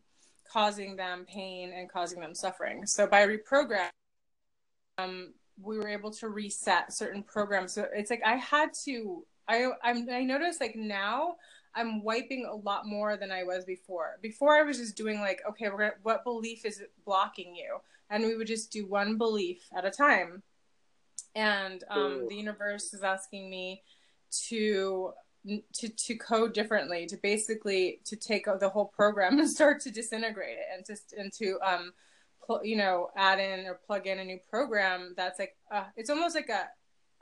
causing 0.51 0.95
them 0.95 1.25
pain, 1.27 1.73
and 1.75 1.89
causing 1.91 2.19
them 2.19 2.35
suffering. 2.35 2.85
So 2.85 3.07
by 3.07 3.27
reprogram, 3.27 3.89
um, 4.97 5.33
we 5.61 5.77
were 5.77 5.89
able 5.89 6.11
to 6.11 6.29
reset 6.29 6.93
certain 6.93 7.23
programs. 7.23 7.73
So 7.73 7.87
it's 7.93 8.09
like 8.09 8.21
I 8.25 8.35
had 8.35 8.69
to. 8.85 9.25
I 9.49 9.69
I'm, 9.81 10.09
I 10.09 10.23
noticed 10.23 10.59
like 10.59 10.75
now 10.75 11.35
I'm 11.77 12.03
wiping 12.03 12.45
a 12.49 12.55
lot 12.55 12.87
more 12.87 13.17
than 13.17 13.31
I 13.31 13.43
was 13.43 13.63
before. 13.63 14.17
Before 14.21 14.55
I 14.55 14.63
was 14.63 14.77
just 14.77 14.97
doing 14.97 15.19
like, 15.21 15.41
okay, 15.47 15.69
we're 15.69 15.77
gonna, 15.77 15.91
what 16.01 16.23
belief 16.23 16.65
is 16.65 16.81
blocking 17.05 17.55
you? 17.55 17.77
And 18.09 18.23
we 18.23 18.35
would 18.35 18.47
just 18.47 18.71
do 18.71 18.87
one 18.87 19.17
belief 19.17 19.61
at 19.75 19.85
a 19.85 19.91
time. 19.91 20.41
And 21.35 21.83
um, 21.89 22.25
the 22.27 22.35
universe 22.35 22.93
is 22.93 23.03
asking 23.03 23.49
me 23.49 23.83
to 24.47 25.13
to 25.73 25.87
to 25.87 26.15
code 26.15 26.53
differently, 26.53 27.05
to 27.05 27.17
basically 27.17 28.01
to 28.05 28.15
take 28.15 28.45
the 28.59 28.69
whole 28.69 28.85
program 28.85 29.37
and 29.39 29.49
start 29.49 29.81
to 29.81 29.91
disintegrate 29.91 30.57
it, 30.57 30.65
and 30.73 30.85
just 30.85 31.13
and 31.13 31.31
to 31.33 31.59
um, 31.63 31.93
pl- 32.45 32.65
you 32.65 32.75
know, 32.75 33.09
add 33.15 33.39
in 33.39 33.65
or 33.67 33.75
plug 33.85 34.07
in 34.07 34.19
a 34.19 34.25
new 34.25 34.39
program 34.49 35.13
that's 35.15 35.37
like 35.37 35.55
uh, 35.71 35.85
it's 35.95 36.09
almost 36.09 36.33
like 36.33 36.49
a 36.49 36.67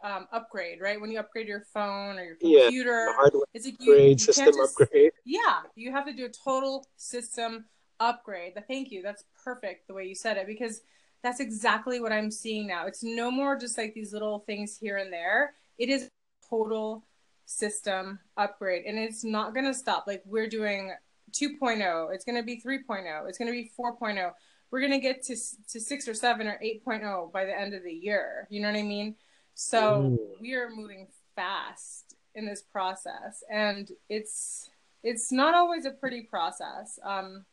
um, 0.04 0.28
upgrade, 0.32 0.80
right? 0.82 1.00
When 1.00 1.12
you 1.12 1.20
upgrade 1.20 1.48
your 1.48 1.62
phone 1.74 2.18
or 2.18 2.24
your 2.24 2.36
computer, 2.36 3.08
yeah, 3.08 3.42
it's 3.54 3.66
like 3.66 3.76
you, 3.80 3.96
you 3.96 4.18
system 4.18 4.54
just, 4.54 4.80
upgrade. 4.80 5.12
Yeah, 5.26 5.62
you 5.76 5.92
have 5.92 6.06
to 6.06 6.14
do 6.14 6.26
a 6.26 6.30
total 6.30 6.88
system 6.98 7.66
upgrade. 8.00 8.54
Thank 8.68 8.92
you. 8.92 9.02
That's 9.02 9.24
perfect 9.44 9.88
the 9.88 9.94
way 9.94 10.06
you 10.06 10.16
said 10.16 10.38
it 10.38 10.48
because 10.48 10.82
that's 11.24 11.40
exactly 11.40 12.00
what 12.00 12.12
I'm 12.12 12.30
seeing 12.30 12.68
now. 12.68 12.86
It's 12.86 13.04
no 13.04 13.32
more 13.32 13.58
just 13.58 13.78
like 13.78 13.94
these 13.94 14.14
little 14.14 14.40
things 14.40 14.78
here 14.78 14.98
and 14.98 15.12
there. 15.12 15.54
It 15.78 15.90
is 15.90 16.10
total 16.50 17.06
system 17.46 18.20
upgrade 18.38 18.86
and 18.86 18.98
it's 18.98 19.24
not 19.24 19.54
going 19.54 19.66
to 19.66 19.74
stop. 19.74 20.06
Like 20.08 20.22
we're 20.26 20.48
doing 20.48 20.92
2.0, 21.32 22.14
it's 22.14 22.26
going 22.26 22.38
to 22.38 22.44
be 22.44 22.62
3.0, 22.62 23.28
it's 23.28 23.38
going 23.38 23.48
to 23.48 23.52
be 23.52 23.72
4.0. 23.80 24.32
We're 24.72 24.80
going 24.80 24.92
to 24.92 25.00
get 25.00 25.24
to 25.24 25.36
to 25.72 25.80
6 25.80 26.08
or 26.08 26.14
7 26.14 26.48
or 26.48 26.60
8.0 26.64 27.32
by 27.32 27.46
the 27.46 27.58
end 27.58 27.74
of 27.74 27.84
the 27.84 27.94
year. 27.94 28.48
You 28.50 28.62
know 28.62 28.72
what 28.72 28.78
I 28.78 28.84
mean? 28.84 29.16
So 29.56 30.02
Ooh. 30.02 30.20
we 30.40 30.54
are 30.54 30.70
moving 30.70 31.08
fast 31.36 32.16
in 32.36 32.46
this 32.46 32.62
process, 32.62 33.44
and 33.50 33.90
it's 34.10 34.70
it's 35.02 35.32
not 35.32 35.56
always 35.56 35.86
a 35.86 35.92
pretty 35.92 36.24
process. 36.24 37.00
Um, 37.04 37.46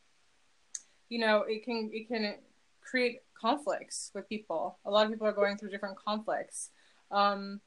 you 1.08 1.20
know, 1.20 1.44
it 1.48 1.64
can 1.64 1.90
it 1.92 2.08
can 2.08 2.34
create 2.80 3.20
conflicts 3.40 4.10
with 4.14 4.28
people. 4.28 4.78
A 4.84 4.90
lot 4.90 5.06
of 5.06 5.12
people 5.12 5.26
are 5.26 5.32
going 5.32 5.56
through 5.56 5.70
different 5.70 5.96
conflicts. 5.96 6.70
Um, 7.10 7.60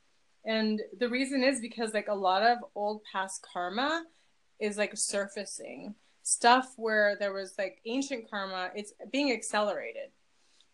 and 0.44 0.82
the 1.00 1.10
reason 1.10 1.44
is 1.44 1.60
because 1.60 1.94
like 1.94 2.08
a 2.08 2.14
lot 2.14 2.44
of 2.44 2.60
old 2.76 3.02
past 3.12 3.46
karma 3.52 4.04
is 4.60 4.78
like 4.78 4.96
surfacing 4.96 5.96
stuff 6.24 6.74
where 6.78 7.16
there 7.20 7.34
was 7.34 7.54
like 7.58 7.82
ancient 7.86 8.30
karma 8.30 8.72
it's 8.76 8.94
being 9.12 9.32
accelerated 9.32 10.10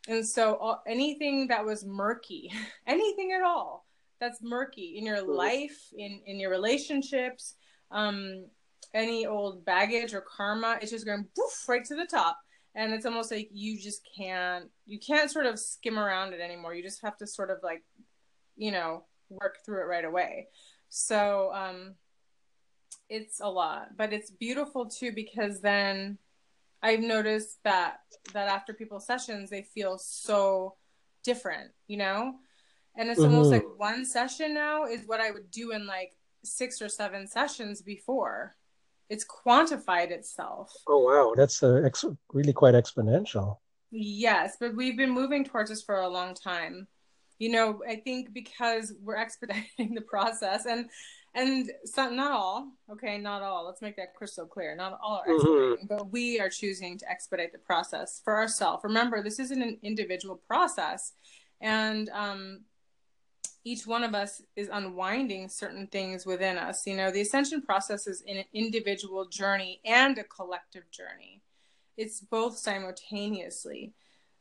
and 0.07 0.27
so 0.27 0.55
all, 0.55 0.83
anything 0.87 1.47
that 1.47 1.65
was 1.65 1.85
murky, 1.85 2.51
anything 2.87 3.31
at 3.33 3.43
all 3.43 3.85
that's 4.19 4.41
murky 4.41 4.95
in 4.97 5.05
your 5.05 5.21
life, 5.21 5.77
in 5.97 6.21
in 6.25 6.39
your 6.39 6.51
relationships, 6.51 7.55
um, 7.91 8.45
any 8.93 9.25
old 9.25 9.65
baggage 9.65 10.13
or 10.13 10.21
karma, 10.21 10.77
it's 10.81 10.91
just 10.91 11.05
going 11.05 11.25
poof 11.35 11.67
right 11.67 11.85
to 11.85 11.95
the 11.95 12.05
top. 12.05 12.37
And 12.73 12.93
it's 12.93 13.05
almost 13.05 13.31
like 13.31 13.49
you 13.51 13.79
just 13.79 14.07
can't 14.17 14.69
you 14.85 14.99
can't 14.99 15.29
sort 15.29 15.45
of 15.45 15.59
skim 15.59 15.99
around 15.99 16.33
it 16.33 16.39
anymore. 16.39 16.73
You 16.73 16.83
just 16.83 17.01
have 17.01 17.17
to 17.17 17.27
sort 17.27 17.49
of 17.49 17.57
like, 17.63 17.83
you 18.55 18.71
know, 18.71 19.03
work 19.29 19.57
through 19.65 19.81
it 19.81 19.87
right 19.87 20.05
away. 20.05 20.47
So 20.89 21.51
um 21.53 21.95
it's 23.09 23.41
a 23.41 23.49
lot, 23.49 23.97
but 23.97 24.13
it's 24.13 24.31
beautiful 24.31 24.85
too 24.85 25.11
because 25.13 25.59
then 25.59 26.17
I've 26.83 27.01
noticed 27.01 27.59
that 27.63 27.99
that 28.33 28.47
after 28.47 28.73
people's 28.73 29.05
sessions 29.05 29.49
they 29.49 29.63
feel 29.63 29.97
so 29.97 30.75
different, 31.23 31.71
you 31.87 31.97
know? 31.97 32.35
And 32.95 33.09
it's 33.09 33.19
mm-hmm. 33.19 33.33
almost 33.33 33.51
like 33.51 33.65
one 33.77 34.05
session 34.05 34.53
now 34.53 34.85
is 34.85 35.01
what 35.05 35.21
I 35.21 35.31
would 35.31 35.49
do 35.51 35.71
in 35.71 35.87
like 35.87 36.13
six 36.43 36.81
or 36.81 36.89
seven 36.89 37.27
sessions 37.27 37.81
before. 37.81 38.55
It's 39.09 39.25
quantified 39.25 40.11
itself. 40.11 40.73
Oh 40.87 40.99
wow, 40.99 41.33
that's 41.35 41.63
a 41.63 41.81
ex- 41.85 42.05
really 42.33 42.53
quite 42.53 42.75
exponential. 42.75 43.57
Yes, 43.91 44.55
but 44.59 44.75
we've 44.75 44.97
been 44.97 45.11
moving 45.11 45.43
towards 45.43 45.69
this 45.69 45.83
for 45.83 45.95
a 45.95 46.07
long 46.07 46.33
time. 46.33 46.87
You 47.37 47.51
know, 47.51 47.81
I 47.87 47.97
think 47.97 48.33
because 48.33 48.93
we're 49.01 49.15
expediting 49.25 49.93
the 49.95 50.01
process 50.01 50.65
and 50.65 50.89
and 51.33 51.71
some, 51.85 52.15
not 52.15 52.31
all 52.31 52.71
okay 52.89 53.17
not 53.17 53.41
all. 53.41 53.65
Let's 53.65 53.81
make 53.81 53.95
that 53.97 54.15
crystal 54.15 54.45
clear. 54.45 54.75
Not 54.75 54.99
all 55.01 55.17
are 55.25 55.33
expediting 55.33 55.87
mm-hmm. 55.87 55.87
but 55.87 56.11
we 56.11 56.39
are 56.39 56.49
choosing 56.49 56.97
to 56.97 57.09
expedite 57.09 57.51
the 57.51 57.59
process 57.59 58.21
for 58.23 58.35
ourselves. 58.35 58.83
Remember 58.83 59.21
this 59.21 59.39
isn't 59.39 59.61
an 59.61 59.77
individual 59.81 60.35
process. 60.35 61.13
And 61.61 62.09
um, 62.09 62.61
each 63.63 63.85
one 63.85 64.03
of 64.03 64.15
us 64.15 64.41
is 64.55 64.69
unwinding 64.71 65.47
certain 65.49 65.87
things 65.87 66.25
within 66.25 66.57
us. 66.57 66.85
You 66.85 66.95
know 66.95 67.11
the 67.11 67.21
ascension 67.21 67.61
process 67.61 68.07
is 68.07 68.23
an 68.27 68.43
individual 68.53 69.27
journey 69.27 69.79
and 69.85 70.17
a 70.17 70.23
collective 70.23 70.89
journey. 70.91 71.41
It's 71.97 72.19
both 72.19 72.57
simultaneously. 72.57 73.93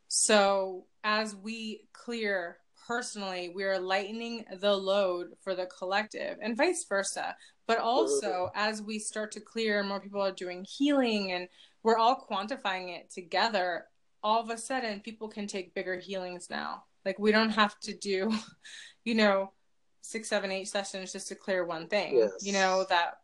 So 0.09 0.87
as 1.05 1.37
we 1.37 1.83
clear 1.93 2.57
personally, 2.91 3.53
we 3.55 3.63
are 3.63 3.79
lightening 3.79 4.45
the 4.59 4.77
load 4.77 5.29
for 5.43 5.55
the 5.55 5.67
collective 5.67 6.39
and 6.43 6.57
vice 6.57 6.85
versa. 6.89 7.37
But 7.69 7.79
also, 7.79 8.51
as 8.57 8.83
we 8.83 8.99
start 8.99 9.31
to 9.33 9.41
clear, 9.41 9.85
more 9.85 10.01
people 10.01 10.21
are 10.21 10.33
doing 10.33 10.67
healing 10.69 11.31
and 11.31 11.47
we're 11.85 11.97
all 11.97 12.27
quantifying 12.29 12.89
it 12.89 13.09
together. 13.09 13.85
All 14.25 14.41
of 14.41 14.51
a 14.51 14.59
sudden, 14.59 14.99
people 14.99 15.29
can 15.29 15.47
take 15.47 15.73
bigger 15.73 16.01
healings 16.01 16.51
now. 16.51 16.83
Like, 17.07 17.21
we 17.21 17.31
don't 17.31 17.51
have 17.51 17.79
to 17.81 17.95
do, 17.95 18.33
you 19.05 19.15
know, 19.15 19.53
six, 20.01 20.29
seven, 20.29 20.51
eight 20.51 20.67
sessions 20.67 21.13
just 21.13 21.29
to 21.29 21.37
clear 21.37 21.65
one 21.65 21.87
thing. 21.87 22.17
Yes. 22.17 22.33
You 22.43 22.55
know, 22.55 22.87
that 22.89 23.19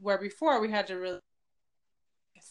where 0.00 0.18
before 0.18 0.60
we 0.60 0.70
had 0.70 0.86
to 0.86 0.94
really 0.94 1.20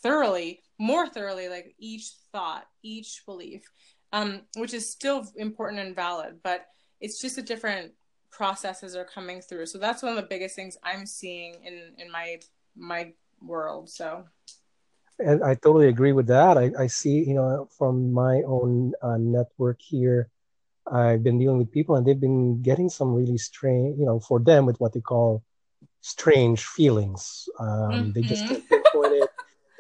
thoroughly, 0.02 0.60
more 0.78 1.08
thoroughly, 1.08 1.48
like 1.48 1.74
each 1.80 2.12
thought, 2.34 2.66
each 2.82 3.22
belief 3.26 3.64
um, 4.14 4.42
which 4.56 4.74
is 4.74 4.90
still 4.90 5.28
important 5.36 5.82
and 5.82 5.96
valid, 5.96 6.40
but 6.44 6.68
it's 7.02 7.20
just 7.20 7.38
a 7.38 7.42
different 7.42 7.92
processes 8.32 8.96
are 8.96 9.04
coming 9.04 9.42
through. 9.42 9.66
So 9.66 9.78
that's 9.78 10.02
one 10.02 10.12
of 10.12 10.16
the 10.16 10.30
biggest 10.30 10.56
things 10.56 10.78
I'm 10.84 11.06
seeing 11.06 11.56
in 11.66 11.92
in 11.98 12.10
my 12.10 12.40
my 12.78 13.12
world. 13.42 13.90
So. 13.90 14.26
And 15.20 15.44
I 15.44 15.54
totally 15.54 15.90
agree 15.90 16.12
with 16.12 16.28
that. 16.28 16.58
I, 16.58 16.72
I 16.78 16.88
see, 16.88 17.24
you 17.24 17.36
know, 17.36 17.70
from 17.78 18.12
my 18.12 18.42
own 18.48 18.94
uh, 19.02 19.18
network 19.18 19.80
here, 19.80 20.30
I've 20.92 21.24
been 21.24 21.38
dealing 21.38 21.60
with 21.60 21.72
people 21.72 21.96
and 21.96 22.06
they've 22.06 22.20
been 22.20 22.64
getting 22.64 22.90
some 22.90 23.14
really 23.14 23.38
strange, 23.38 24.00
you 24.00 24.06
know, 24.06 24.20
for 24.20 24.40
them 24.40 24.66
with 24.66 24.80
what 24.80 24.92
they 24.92 25.02
call 25.02 25.44
strange 26.02 26.66
feelings. 26.66 27.48
Um, 27.60 27.68
mm-hmm. 27.70 28.12
They 28.14 28.22
just 28.22 28.48
can't 28.48 28.68
pinpoint 28.68 29.14
it. 29.14 29.30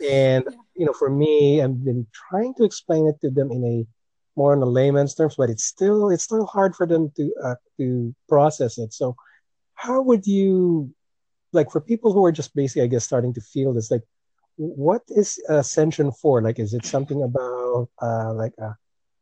And, 0.10 0.44
you 0.76 0.86
know, 0.86 0.92
for 0.92 1.10
me, 1.10 1.62
I've 1.62 1.82
been 1.82 2.06
trying 2.12 2.54
to 2.56 2.66
explain 2.66 3.08
it 3.08 3.22
to 3.22 3.30
them 3.30 3.52
in 3.52 3.64
a 3.64 3.88
more 4.36 4.54
in 4.54 4.60
the 4.60 4.66
layman's 4.66 5.16
terms, 5.16 5.36
but 5.36 5.50
it's 5.50 5.64
still 5.64 6.10
it's 6.10 6.24
still 6.24 6.46
hard 6.46 6.76
for 6.76 6.88
them 6.88 7.12
to 7.16 7.34
uh, 7.44 7.56
to 7.78 8.14
process 8.28 8.78
it. 8.78 8.94
So, 8.94 9.16
how 9.76 10.02
would 10.02 10.26
you 10.26 10.94
like 11.52 11.72
for 11.72 11.82
people 11.82 12.14
who 12.14 12.26
are 12.26 12.32
just 12.32 12.56
basically, 12.56 12.84
I 12.84 12.88
guess, 12.88 13.06
starting 13.06 13.34
to 13.34 13.42
feel 13.42 13.74
this? 13.74 13.92
Like, 13.92 14.04
what 14.56 15.02
is 15.10 15.40
ascension 15.50 16.12
for? 16.12 16.42
Like, 16.42 16.60
is 16.60 16.74
it 16.74 16.86
something 16.86 17.24
about 17.24 17.90
uh, 18.02 18.34
like 18.34 18.54
a 18.60 18.76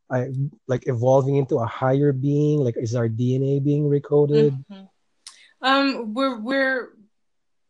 I, 0.09 0.27
like 0.67 0.87
evolving 0.87 1.37
into 1.37 1.57
a 1.57 1.65
higher 1.65 2.11
being? 2.11 2.59
Like, 2.59 2.75
is 2.77 2.95
our 2.95 3.07
DNA 3.07 3.63
being 3.63 3.89
recoded? 3.89 4.51
Mm-hmm. 4.69 4.83
Um, 5.61 6.13
we're 6.13 6.39
we're 6.39 6.89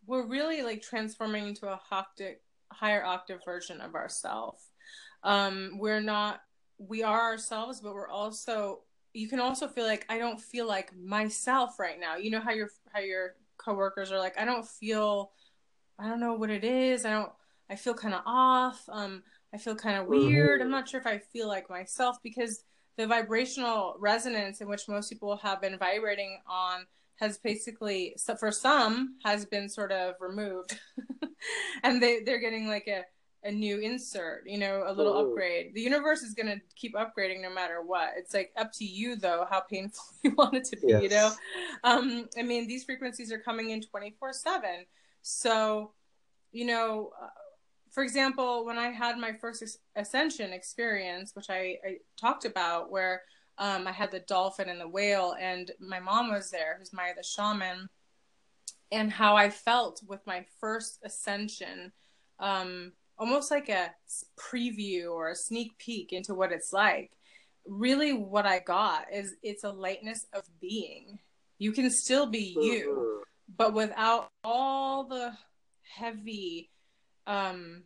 we're 0.06 0.26
really 0.26 0.64
like 0.64 0.82
transforming 0.82 1.48
into 1.48 1.68
a 1.68 1.80
octave, 1.92 2.38
higher 2.72 3.04
octave 3.04 3.42
version 3.46 3.82
of 3.82 3.96
ourselves. 3.96 4.64
Um, 5.24 5.78
we're 5.78 6.02
not 6.02 6.42
we 6.88 7.04
are 7.04 7.22
ourselves, 7.22 7.82
but 7.82 7.94
we're 7.94 8.10
also 8.10 8.82
you 9.14 9.28
can 9.28 9.40
also 9.40 9.68
feel 9.68 9.86
like 9.86 10.06
I 10.10 10.18
don't 10.18 10.40
feel 10.40 10.68
like 10.68 10.96
myself 10.96 11.80
right 11.80 12.00
now. 12.00 12.16
You 12.16 12.32
know 12.32 12.40
how 12.40 12.52
your 12.52 12.70
how 12.94 13.02
your 13.02 13.36
coworkers 13.58 14.12
are 14.12 14.20
like, 14.20 14.40
I 14.40 14.46
don't 14.46 14.68
feel 14.68 15.32
I 16.00 16.08
don't 16.08 16.20
know 16.20 16.34
what 16.34 16.50
it 16.50 16.64
is. 16.64 17.06
I 17.06 17.12
don't 17.12 17.32
I 17.70 17.76
feel 17.76 17.94
kind 17.94 18.14
of 18.14 18.22
off. 18.26 18.84
Um 18.90 19.24
I 19.54 19.58
feel 19.58 19.76
kind 19.76 19.98
of 19.98 20.08
weird. 20.08 20.60
Mm-hmm. 20.60 20.66
I'm 20.66 20.72
not 20.72 20.88
sure 20.88 21.00
if 21.00 21.08
I 21.08 21.18
feel 21.18 21.48
like 21.48 21.70
myself 21.70 22.18
because 22.24 22.64
the 22.98 23.06
vibrational 23.08 23.96
resonance 24.00 24.62
in 24.62 24.70
which 24.70 24.88
most 24.88 25.10
people 25.10 25.36
have 25.38 25.62
been 25.62 25.78
vibrating 25.78 26.40
on 26.48 26.86
has 27.18 27.38
basically 27.38 28.16
for 28.40 28.52
some 28.52 29.18
has 29.24 29.46
been 29.46 29.70
sort 29.70 29.92
of 29.92 30.16
removed 30.20 30.80
and 31.84 32.02
they 32.02 32.22
they're 32.22 32.40
getting 32.40 32.68
like 32.68 32.88
a 32.88 33.04
a 33.44 33.52
new 33.52 33.80
insert, 33.80 34.48
you 34.48 34.58
know, 34.58 34.84
a 34.86 34.94
little 34.94 35.14
Mhm. 35.14 35.30
upgrade. 35.32 35.74
The 35.74 35.82
universe 35.82 36.22
is 36.22 36.34
going 36.34 36.48
to 36.48 36.62
keep 36.76 36.94
upgrading 36.96 37.42
no 37.42 37.50
matter 37.50 37.82
what. 37.82 38.14
It's 38.16 38.34
like 38.34 38.52
up 38.56 38.72
to 38.74 38.86
you 38.86 39.16
though 39.16 39.46
how 39.50 39.62
painful 39.62 40.04
you 40.24 40.32
want 40.32 40.56
it 40.56 40.66
to 40.66 40.78
be, 40.78 40.88
you 40.90 41.10
know. 41.10 41.32
Um 41.84 42.30
I 42.38 42.44
mean 42.44 42.68
these 42.68 42.84
frequencies 42.84 43.32
are 43.32 43.40
coming 43.40 43.72
in 43.72 43.82
24/7. 43.82 44.86
So, 45.24 45.94
you 46.52 46.66
know, 46.66 47.14
uh, 47.22 47.30
for 47.92 48.04
example, 48.04 48.66
when 48.66 48.78
I 48.78 48.90
had 48.90 49.18
my 49.18 49.34
first 49.34 49.64
ascension 49.96 50.54
experience, 50.54 51.36
which 51.36 51.50
I, 51.50 51.78
I 51.86 51.98
talked 52.18 52.46
about, 52.46 52.90
where 52.90 53.24
um, 53.58 53.86
I 53.86 53.92
had 53.92 54.12
the 54.12 54.22
dolphin 54.22 54.70
and 54.70 54.80
the 54.80 54.88
whale, 54.88 55.36
and 55.40 55.70
my 55.80 56.00
mom 56.00 56.32
was 56.32 56.50
there, 56.50 56.78
who's 56.80 56.94
Maya 56.94 57.14
the 57.16 57.22
shaman, 57.24 57.90
and 58.92 59.12
how 59.12 59.36
I 59.36 59.50
felt 59.50 60.02
with 60.08 60.26
my 60.26 60.46
first 60.60 61.00
ascension, 61.04 61.92
um, 62.40 62.94
almost 63.18 63.52
like 63.52 63.70
a 63.70 63.92
preview 64.40 65.12
or 65.12 65.30
a 65.30 65.36
sneak 65.36 65.78
peek 65.78 66.14
into 66.14 66.34
what 66.34 66.52
it's 66.52 66.74
like. 66.74 67.12
Really, 67.68 68.14
what 68.14 68.46
I 68.46 68.60
got 68.60 69.06
is 69.14 69.36
it's 69.44 69.64
a 69.64 69.72
lightness 69.72 70.26
of 70.34 70.44
being. 70.60 71.20
You 71.60 71.72
can 71.72 71.90
still 71.92 72.26
be 72.26 72.58
you 72.60 72.96
Mhm. 72.98 73.24
but 73.58 73.74
without 73.74 74.32
all 74.44 75.04
the 75.04 75.38
heavy 75.84 76.70
um 77.28 77.84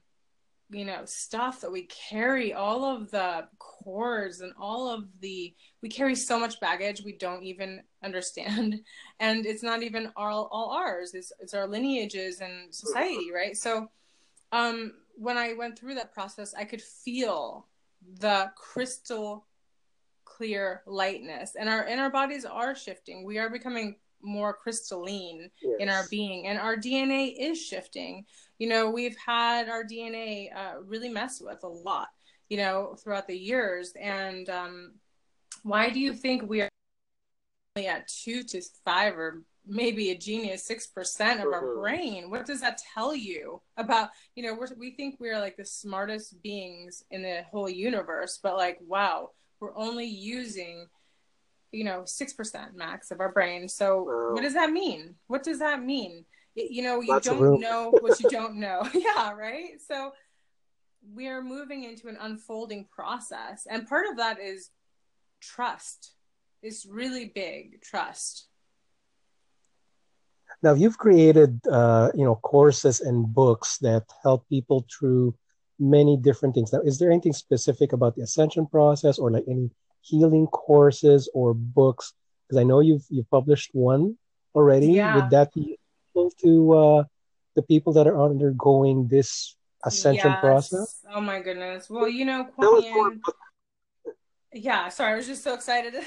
you 0.70 0.86
know 0.86 1.02
stuff 1.06 1.62
that 1.62 1.72
we 1.72 1.84
carry 2.10 2.54
all 2.54 2.86
of 2.86 3.12
the 3.12 3.48
cords 3.60 4.42
and 4.42 4.54
all 4.60 4.88
of 4.88 5.20
the 5.20 5.54
we 5.82 5.90
carry 5.90 6.16
so 6.16 6.40
much 6.40 6.60
baggage 6.60 7.04
we 7.04 7.14
don't 7.14 7.44
even 7.44 7.82
understand 8.04 8.80
and 9.20 9.46
it's 9.46 9.62
not 9.64 9.84
even 9.84 10.12
all, 10.16 10.48
all 10.52 10.72
ours 10.72 11.14
it's, 11.14 11.32
it's 11.40 11.54
our 11.54 11.68
lineages 11.68 12.42
and 12.42 12.74
society 12.74 13.32
right 13.34 13.58
so 13.58 13.88
um 14.52 14.94
when 15.18 15.38
i 15.38 15.54
went 15.54 15.78
through 15.78 15.96
that 15.96 16.14
process 16.14 16.54
i 16.56 16.64
could 16.64 16.82
feel 16.82 17.68
the 18.20 18.52
crystal 18.56 19.46
clear 20.26 20.82
lightness. 20.86 21.56
And 21.58 21.70
our 21.70 21.88
our 21.88 22.10
bodies 22.10 22.46
are 22.46 22.76
shifting. 22.76 23.24
We 23.24 23.38
are 23.38 23.50
becoming 23.50 23.96
more 24.22 24.54
crystalline 24.54 25.52
in 25.80 25.88
our 25.88 26.08
being 26.10 26.48
and 26.48 26.58
our 26.58 26.76
dna 26.76 27.36
is 27.38 27.62
shifting. 27.62 28.26
You 28.58 28.68
know 28.70 28.90
we've 28.90 29.16
had 29.24 29.70
our 29.70 29.84
dna 29.84 30.50
uh, 30.56 30.82
really 30.84 31.10
messed 31.10 31.46
with 31.46 31.64
a 31.64 31.68
lot 31.68 32.08
you 32.50 32.58
know 32.58 32.96
throughout 33.02 33.28
the 33.28 33.38
years. 33.38 33.94
And 34.00 34.50
um, 34.50 34.94
why 35.64 35.90
do 35.90 36.00
you 36.00 36.14
think 36.14 36.50
we 36.50 36.62
are 36.62 36.70
only 37.76 37.88
at 37.88 38.08
two 38.08 38.44
to 38.44 38.62
five 38.84 39.18
or 39.18 39.44
maybe 39.68 40.12
a 40.12 40.18
genius 40.18 40.64
six 40.64 40.88
percent 40.88 41.40
of 41.40 41.48
our 41.52 41.64
Mhm. 41.64 41.80
brain. 41.82 42.30
What 42.30 42.46
does 42.46 42.62
that 42.62 42.80
tell 42.94 43.16
you 43.16 43.62
about 43.78 44.10
you 44.36 44.44
know 44.44 44.54
we're, 44.54 44.68
we 44.78 44.92
think 44.92 45.20
we're 45.20 45.40
like 45.40 45.58
the 45.58 45.66
smartest 45.66 46.42
beings 46.42 47.04
in 47.12 47.22
the 47.24 47.44
whole 47.52 47.70
universe 47.70 48.40
but 48.42 48.56
like 48.58 48.78
wow 48.82 49.32
we're 49.60 49.76
only 49.78 50.06
using 50.06 50.88
you 51.72 51.84
know 51.84 52.02
6% 52.06 52.74
max 52.76 53.12
of 53.12 53.20
our 53.20 53.32
brain. 53.32 53.68
So 53.68 54.04
Wow. 54.04 54.34
what 54.34 54.44
does 54.44 54.54
that 54.54 54.72
mean? 54.72 55.16
What 55.28 55.44
does 55.44 55.60
that 55.60 55.82
mean? 55.84 56.26
It- 56.56 56.72
you 56.72 56.84
know 56.84 57.02
you 57.02 57.14
Lots 57.14 57.26
don't 57.28 57.60
know 57.60 57.92
what 58.00 58.20
you 58.20 58.30
don't 58.30 58.56
know. 58.58 58.88
Yeah 58.94 59.32
right? 59.34 59.82
So 59.82 60.14
we 61.14 61.28
are 61.28 61.42
moving 61.44 61.84
into 61.84 62.08
an 62.08 62.18
unfolding 62.20 62.86
process 62.86 63.68
and 63.70 63.88
part 63.88 64.08
of 64.10 64.18
that 64.18 64.40
is 64.40 64.70
trust. 65.40 66.14
It's 66.62 66.86
really 66.86 67.26
big 67.26 67.82
trust 67.82 68.48
Now 70.66 70.74
you've 70.74 70.98
created, 70.98 71.62
uh, 71.70 72.10
you 72.16 72.26
know, 72.26 72.38
courses 72.42 73.00
and 73.00 73.32
books 73.32 73.78
that 73.86 74.04
help 74.24 74.50
people 74.50 74.84
through 74.90 75.36
many 75.78 76.18
different 76.18 76.56
things. 76.56 76.74
Now, 76.74 76.82
is 76.82 76.98
there 76.98 77.12
anything 77.12 77.34
specific 77.34 77.94
about 77.94 78.16
the 78.16 78.24
ascension 78.24 78.66
process, 78.66 79.20
or 79.20 79.30
like 79.30 79.46
any 79.48 79.70
healing 80.02 80.48
courses 80.48 81.30
or 81.36 81.54
books? 81.54 82.14
Because 82.48 82.60
I 82.60 82.64
know 82.64 82.80
you've 82.80 83.06
you've 83.14 83.30
published 83.30 83.70
one 83.74 84.18
already. 84.56 84.88
Yeah. 84.88 85.14
Would 85.14 85.30
that 85.30 85.54
be 85.54 85.78
useful 85.78 86.32
to 86.42 86.74
uh, 86.74 87.04
the 87.54 87.62
people 87.62 87.94
that 87.94 88.08
are 88.08 88.20
undergoing 88.20 89.08
this 89.08 89.56
ascension 89.86 90.32
Yes. 90.32 90.42
process? 90.42 91.06
oh 91.14 91.22
my 91.22 91.40
goodness 91.46 91.92
well 91.92 92.10
you 92.10 92.26
know 92.26 92.44
Kuan 92.46 92.82
Yin- 92.82 93.22
yeah 94.52 94.90
sorry 94.90 95.14
i 95.14 95.16
was 95.16 95.28
just 95.28 95.44
so 95.44 95.54
excited 95.54 95.94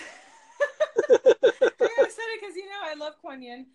I 1.08 1.86
got 1.94 2.06
excited 2.10 2.34
because 2.40 2.56
you 2.56 2.66
know 2.66 2.82
I 2.82 2.94
love 2.98 3.14
Kuan 3.22 3.40
Yin, 3.40 3.66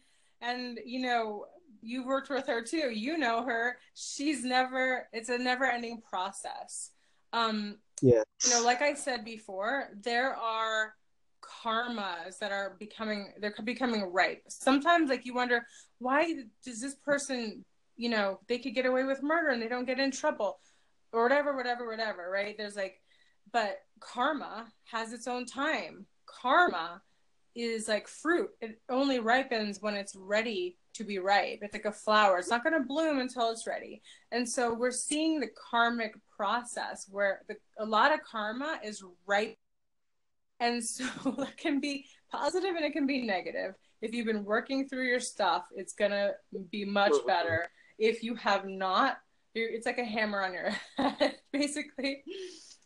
and 0.44 0.80
you 0.86 1.00
know 1.00 1.46
you've 1.82 2.06
worked 2.06 2.30
with 2.30 2.48
her 2.48 2.62
too. 2.62 2.92
You 2.92 3.18
know 3.18 3.44
her. 3.44 3.78
She's 3.96 4.44
never. 4.44 5.08
It's 5.12 5.30
a 5.30 5.38
never-ending 5.38 6.02
process. 6.08 6.92
Um, 7.34 7.78
Yes. 8.02 8.26
you 8.44 8.52
know, 8.52 8.64
like 8.64 8.82
I 8.82 8.94
said 8.94 9.24
before, 9.24 9.90
there 10.02 10.36
are 10.36 10.94
karmas 11.42 12.38
that 12.40 12.52
are 12.52 12.76
becoming 12.80 13.34
they're 13.40 13.56
becoming 13.64 14.04
ripe. 14.12 14.44
Sometimes, 14.50 15.10
like 15.10 15.26
you 15.26 15.34
wonder, 15.34 15.66
why 16.00 16.34
does 16.64 16.82
this 16.82 16.96
person, 16.96 17.64
you 17.96 18.10
know, 18.10 18.40
they 18.48 18.60
could 18.60 18.76
get 18.76 18.86
away 18.86 19.04
with 19.04 19.24
murder 19.24 19.50
and 19.50 19.62
they 19.62 19.70
don't 19.70 19.86
get 19.86 20.00
in 20.00 20.12
trouble, 20.12 20.60
or 21.14 21.24
whatever, 21.24 21.56
whatever, 21.56 21.88
whatever. 21.88 22.30
Right? 22.30 22.56
There's 22.58 22.76
like, 22.76 23.02
but 23.52 23.78
karma 24.00 24.68
has 24.92 25.14
its 25.14 25.28
own 25.28 25.46
time. 25.46 26.06
Karma 26.26 27.02
is 27.56 27.88
like 27.88 28.08
fruit. 28.08 28.50
It 28.62 28.80
only 28.90 29.20
ripens 29.20 29.80
when 29.82 29.96
it's 29.96 30.16
ready 30.16 30.78
to 30.96 31.04
be 31.04 31.20
ripe. 31.20 31.60
It's 31.62 31.74
like 31.74 31.86
a 31.86 31.92
flower. 31.92 32.38
It's 32.38 32.50
not 32.50 32.64
going 32.64 32.80
to 32.80 32.88
bloom 32.88 33.20
until 33.20 33.50
it's 33.52 33.68
ready. 33.68 34.02
And 34.32 34.48
so 34.48 34.74
we're 34.74 34.92
seeing 34.92 35.40
the 35.40 35.50
karmic 35.70 36.14
process 36.36 37.08
where 37.10 37.42
the, 37.48 37.56
a 37.80 37.86
lot 37.86 38.14
of 38.14 38.20
karma 38.24 38.80
is 38.84 39.04
ripe. 39.26 39.58
And 40.60 40.84
so 40.84 41.06
it 41.40 41.58
can 41.58 41.80
be 41.80 42.06
positive 42.32 42.76
and 42.76 42.86
it 42.86 42.94
can 42.94 43.08
be 43.08 43.26
negative. 43.26 43.76
If 44.02 44.14
you've 44.14 44.26
been 44.26 44.44
working 44.44 44.88
through 44.88 45.08
your 45.08 45.20
stuff, 45.20 45.64
it's 45.76 45.94
going 45.94 46.12
to 46.12 46.34
be 46.72 46.86
much 46.86 47.14
better. 47.26 47.70
If 47.98 48.24
you 48.24 48.36
have 48.36 48.66
not, 48.66 49.18
you're, 49.54 49.70
it's 49.70 49.86
like 49.86 50.00
a 50.00 50.06
hammer 50.06 50.42
on 50.44 50.54
your 50.54 50.72
head, 50.98 51.36
basically. 51.52 52.24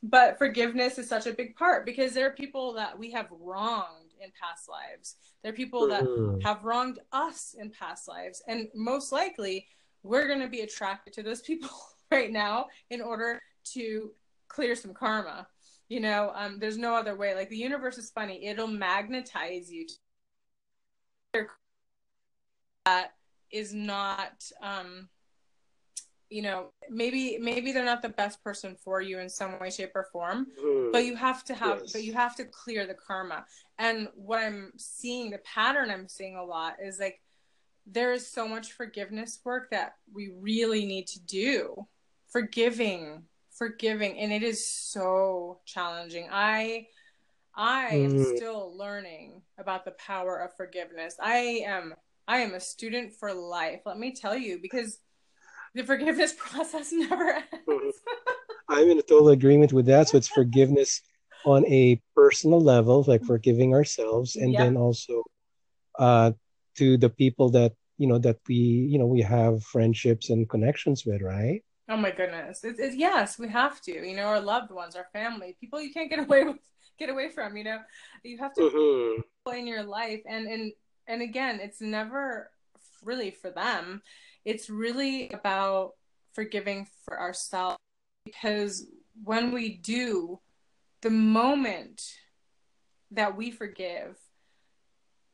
But 0.04 0.38
forgiveness 0.38 1.00
is 1.00 1.10
such 1.10 1.26
a 1.26 1.34
big 1.34 1.56
part 1.56 1.86
because 1.86 2.14
there 2.14 2.28
are 2.28 2.34
people 2.34 2.74
that 2.74 3.00
we 3.00 3.12
have 3.12 3.28
wronged 3.32 4.07
in 4.22 4.32
past 4.40 4.70
lives. 4.70 5.16
There 5.42 5.52
are 5.52 5.56
people 5.56 5.88
that 5.88 6.04
Mhm. 6.04 6.44
have 6.44 6.64
wronged 6.64 7.00
us 7.12 7.54
in 7.54 7.72
past 7.72 8.08
lives. 8.08 8.42
And 8.48 8.70
most 8.74 9.12
likely, 9.12 9.68
we're 10.04 10.28
going 10.28 10.40
to 10.42 10.48
be 10.48 10.62
attracted 10.62 11.14
to 11.14 11.24
those 11.24 11.42
people 11.50 11.70
right 12.12 12.32
now 12.32 12.68
in 12.90 13.02
order 13.02 13.42
to 13.74 14.14
clear 14.48 14.76
some 14.76 14.94
karma. 14.94 15.48
You 15.90 16.02
know, 16.02 16.32
um, 16.36 16.60
there's 16.60 16.78
no 16.78 16.96
other 16.96 17.16
way. 17.16 17.34
Like 17.34 17.50
the 17.50 17.58
universe 17.58 17.98
is 17.98 18.12
funny, 18.12 18.46
it'll 18.46 18.68
magnetize 18.68 19.72
you 19.72 19.88
to 21.34 21.48
that 22.86 23.14
is 23.52 23.74
not 23.74 24.50
um 24.62 25.10
you 26.30 26.42
know 26.42 26.72
maybe 26.90 27.38
maybe 27.40 27.72
they're 27.72 27.86
not 27.86 28.02
the 28.02 28.10
best 28.10 28.44
person 28.44 28.76
for 28.84 29.02
you 29.02 29.20
in 29.20 29.30
some 29.30 29.58
way 29.60 29.70
shape 29.70 29.92
or 29.96 30.08
form 30.12 30.48
Mhm. 30.62 30.92
but 30.92 31.06
you 31.06 31.16
have 31.16 31.44
to 31.46 31.56
have 31.56 31.80
Yes. 31.82 31.92
but 31.94 32.04
you 32.04 32.14
have 32.14 32.36
to 32.36 32.46
clear 32.46 32.86
the 32.86 32.94
karma 32.94 33.46
and 33.78 34.10
what 34.16 34.40
i'm 34.40 34.74
seeing 34.78 35.30
the 35.32 35.38
pattern 35.40 35.90
i'm 35.90 36.08
seeing 36.08 36.36
a 36.36 36.44
lot 36.44 36.76
is 36.82 37.00
like 37.00 37.22
there 37.86 38.12
is 38.12 38.28
so 38.28 38.48
much 38.48 38.74
forgiveness 38.74 39.40
work 39.46 39.70
that 39.72 39.96
we 40.14 40.30
really 40.40 40.86
need 40.86 41.08
to 41.08 41.20
do 41.22 41.88
forgiving 42.28 43.24
forgiving 43.52 44.20
and 44.20 44.32
it 44.34 44.44
is 44.44 44.70
so 44.70 45.60
challenging 45.66 46.28
i 46.32 46.86
i 47.56 47.88
am 47.96 48.12
Mm. 48.12 48.36
still 48.36 48.78
learning 48.78 49.42
about 49.58 49.86
the 49.86 49.92
power 49.92 50.38
of 50.38 50.56
forgiveness 50.56 51.16
i 51.22 51.38
am 51.66 51.96
i 52.28 52.40
am 52.40 52.54
a 52.54 52.60
student 52.60 53.14
for 53.14 53.34
life 53.34 53.82
let 53.86 53.98
me 53.98 54.12
tell 54.14 54.36
you 54.38 54.60
because 54.62 55.00
the 55.78 55.84
forgiveness 55.84 56.34
process 56.38 56.92
never 56.92 57.34
ends. 57.34 57.96
I'm 58.70 58.90
in 58.90 59.00
a 59.00 59.02
total 59.02 59.30
agreement 59.30 59.72
with 59.74 59.86
that. 59.88 60.10
So 60.10 60.18
it's 60.18 60.28
forgiveness 60.28 61.02
on 61.46 61.66
a 61.68 62.02
personal 62.16 62.60
level, 62.60 63.04
like 63.08 63.24
forgiving 63.24 63.74
ourselves, 63.74 64.36
and 64.36 64.52
Yep. 64.54 64.60
then 64.60 64.78
also 64.78 65.24
uh, 65.98 66.32
to 66.78 66.98
the 66.98 67.10
people 67.10 67.50
that 67.52 67.74
you 67.98 68.08
know 68.08 68.20
that 68.20 68.38
we 68.48 68.56
you 68.56 69.00
know 69.00 69.06
we 69.08 69.22
have 69.22 69.64
friendships 69.64 70.30
and 70.30 70.50
connections 70.50 71.06
with, 71.06 71.22
right? 71.22 71.64
Oh 71.90 71.98
my 71.98 72.12
goodness! 72.12 72.64
It's, 72.64 72.80
it's 72.80 72.96
yes, 72.96 73.40
we 73.40 73.48
have 73.48 73.80
to. 73.82 73.92
You 73.94 74.16
know, 74.16 74.24
our 74.26 74.42
loved 74.42 74.72
ones, 74.72 74.96
our 74.96 75.08
family, 75.14 75.56
people 75.60 75.82
you 75.82 75.94
can't 75.94 76.10
get 76.10 76.20
away 76.28 76.44
with, 76.44 76.58
get 77.00 77.10
away 77.10 77.30
from. 77.30 77.56
You 77.56 77.64
know, 77.64 77.80
you 78.24 78.38
have 78.40 78.54
to 78.56 78.62
Mhm. 78.62 79.24
play 79.46 79.60
in 79.60 79.68
your 79.68 79.84
life, 79.84 80.22
and 80.28 80.48
and 80.48 80.74
and 81.08 81.22
again, 81.22 81.60
it's 81.62 81.80
never 81.82 82.52
really 83.04 83.32
for 83.32 83.50
them. 83.50 84.02
It's 84.48 84.70
really 84.70 85.30
about 85.30 85.92
forgiving 86.34 86.88
for 87.04 87.20
ourselves 87.20 87.78
because 88.26 88.88
when 89.24 89.52
we 89.52 89.78
do, 89.78 90.40
the 91.02 91.10
moment 91.10 92.02
that 93.12 93.36
we 93.36 93.52
forgive, 93.52 94.18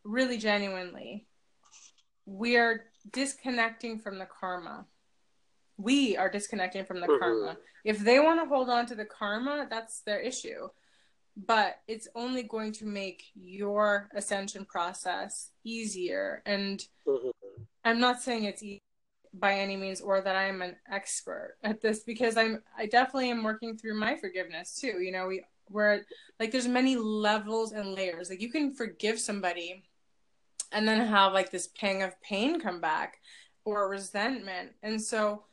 really 0.04 0.38
genuinely, 0.38 1.28
we 2.26 2.58
are 2.58 2.86
disconnecting 3.12 3.99
from 3.99 4.17
the 4.17 4.26
karma 4.26 4.86
we 5.78 6.17
are 6.17 6.30
disconnecting 6.30 6.86
from 6.86 7.02
the 7.02 7.08
mm-hmm. 7.08 7.19
karma. 7.19 7.58
If 7.84 7.99
they 7.99 8.19
want 8.19 8.41
to 8.41 8.47
hold 8.47 8.69
on 8.69 8.86
to 8.88 8.95
the 8.95 9.06
karma, 9.06 9.67
that's 9.69 10.02
their 10.02 10.19
issue. 10.19 10.69
But 11.36 11.78
it's 11.88 12.08
only 12.15 12.43
going 12.43 12.73
to 12.73 12.86
make 12.86 13.23
your 13.34 14.10
ascension 14.15 14.65
process 14.65 15.49
easier. 15.63 16.43
And 16.45 16.80
mm-hmm. 17.08 17.30
I'm 17.84 17.99
not 17.99 18.21
saying 18.21 18.43
it's 18.43 18.62
easy 18.62 18.83
by 19.34 19.56
any 19.56 19.76
means 19.76 20.02
or 20.02 20.22
that 20.22 20.36
I'm 20.36 20.62
an 20.62 20.76
expert 20.91 21.58
at 21.63 21.82
this 21.82 22.02
because 22.02 22.38
I'm 22.38 22.62
I 22.78 22.86
definitely 22.86 23.32
am 23.32 23.43
working 23.43 23.78
through 23.78 24.00
my 24.00 24.15
forgiveness 24.15 24.80
too. 24.80 25.02
You 25.02 25.12
know, 25.12 25.28
we 25.28 25.43
we're 25.69 26.04
like 26.39 26.52
there's 26.52 26.67
many 26.67 26.96
levels 26.96 27.72
and 27.72 27.93
layers. 27.93 28.30
Like 28.30 28.41
you 28.41 28.52
can 28.52 28.74
forgive 28.74 29.19
somebody 29.19 29.84
and 30.72 30.88
then 30.88 31.06
have 31.08 31.34
like 31.34 31.52
this 31.52 31.67
pang 31.67 32.04
of 32.04 32.19
pain 32.22 32.60
come 32.60 32.80
back 32.80 33.19
or 33.65 33.89
resentment. 33.89 34.72
And 34.84 35.02
so 35.02 35.43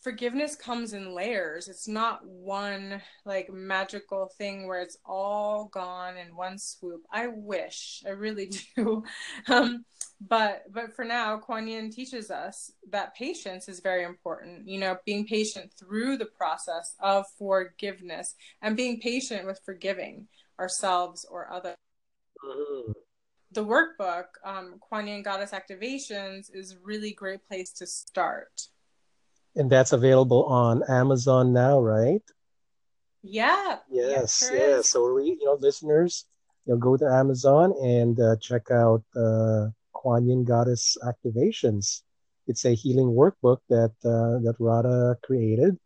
forgiveness 0.00 0.56
comes 0.56 0.92
in 0.92 1.14
layers. 1.14 1.68
It's 1.68 1.86
not 1.86 2.26
one 2.26 3.00
like 3.24 3.52
magical 3.52 4.30
thing 4.38 4.66
where 4.66 4.80
it's 4.80 4.98
all 5.04 5.66
gone 5.66 6.16
in 6.16 6.36
one 6.36 6.58
swoop. 6.58 7.02
I 7.12 7.28
wish, 7.28 8.02
I 8.06 8.10
really 8.10 8.50
do. 8.76 9.04
um, 9.48 9.84
but 10.20 10.64
but 10.70 10.94
for 10.94 11.04
now, 11.04 11.38
Kuan 11.38 11.66
Yin 11.66 11.90
teaches 11.90 12.30
us 12.30 12.72
that 12.90 13.14
patience 13.14 13.68
is 13.68 13.80
very 13.80 14.04
important. 14.04 14.68
You 14.68 14.80
know, 14.80 14.98
being 15.06 15.26
patient 15.26 15.72
through 15.78 16.16
the 16.18 16.26
process 16.26 16.94
of 17.00 17.26
forgiveness 17.38 18.34
and 18.62 18.76
being 18.76 19.00
patient 19.00 19.46
with 19.46 19.60
forgiving 19.64 20.28
ourselves 20.58 21.26
or 21.30 21.50
others. 21.52 21.76
Mm-hmm. 22.44 22.92
The 23.52 23.64
workbook, 23.64 24.26
um, 24.44 24.76
Kuan 24.78 25.08
Yin 25.08 25.22
Goddess 25.22 25.50
Activations, 25.50 26.50
is 26.54 26.72
a 26.72 26.78
really 26.84 27.12
great 27.12 27.44
place 27.48 27.72
to 27.72 27.86
start 27.86 28.68
and 29.56 29.70
that's 29.70 29.92
available 29.92 30.44
on 30.44 30.82
Amazon 30.88 31.52
now, 31.52 31.80
right? 31.80 32.22
Yeah. 33.22 33.78
Yes. 33.90 34.42
Yes. 34.42 34.52
Yeah. 34.52 34.80
So 34.82 35.14
we, 35.14 35.36
you 35.40 35.44
know, 35.44 35.58
listeners, 35.60 36.26
you 36.66 36.74
know, 36.74 36.78
go 36.78 36.96
to 36.96 37.04
Amazon 37.04 37.74
and 37.82 38.18
uh, 38.18 38.36
check 38.40 38.70
out 38.70 39.02
uh, 39.16 39.68
Kuan 39.92 40.28
Yin 40.28 40.44
Goddess 40.44 40.96
Activations. 41.04 42.02
It's 42.46 42.64
a 42.64 42.74
healing 42.74 43.08
workbook 43.08 43.58
that 43.68 43.92
uh, 44.04 44.40
that 44.44 44.56
Radha 44.58 45.16
created, 45.22 45.78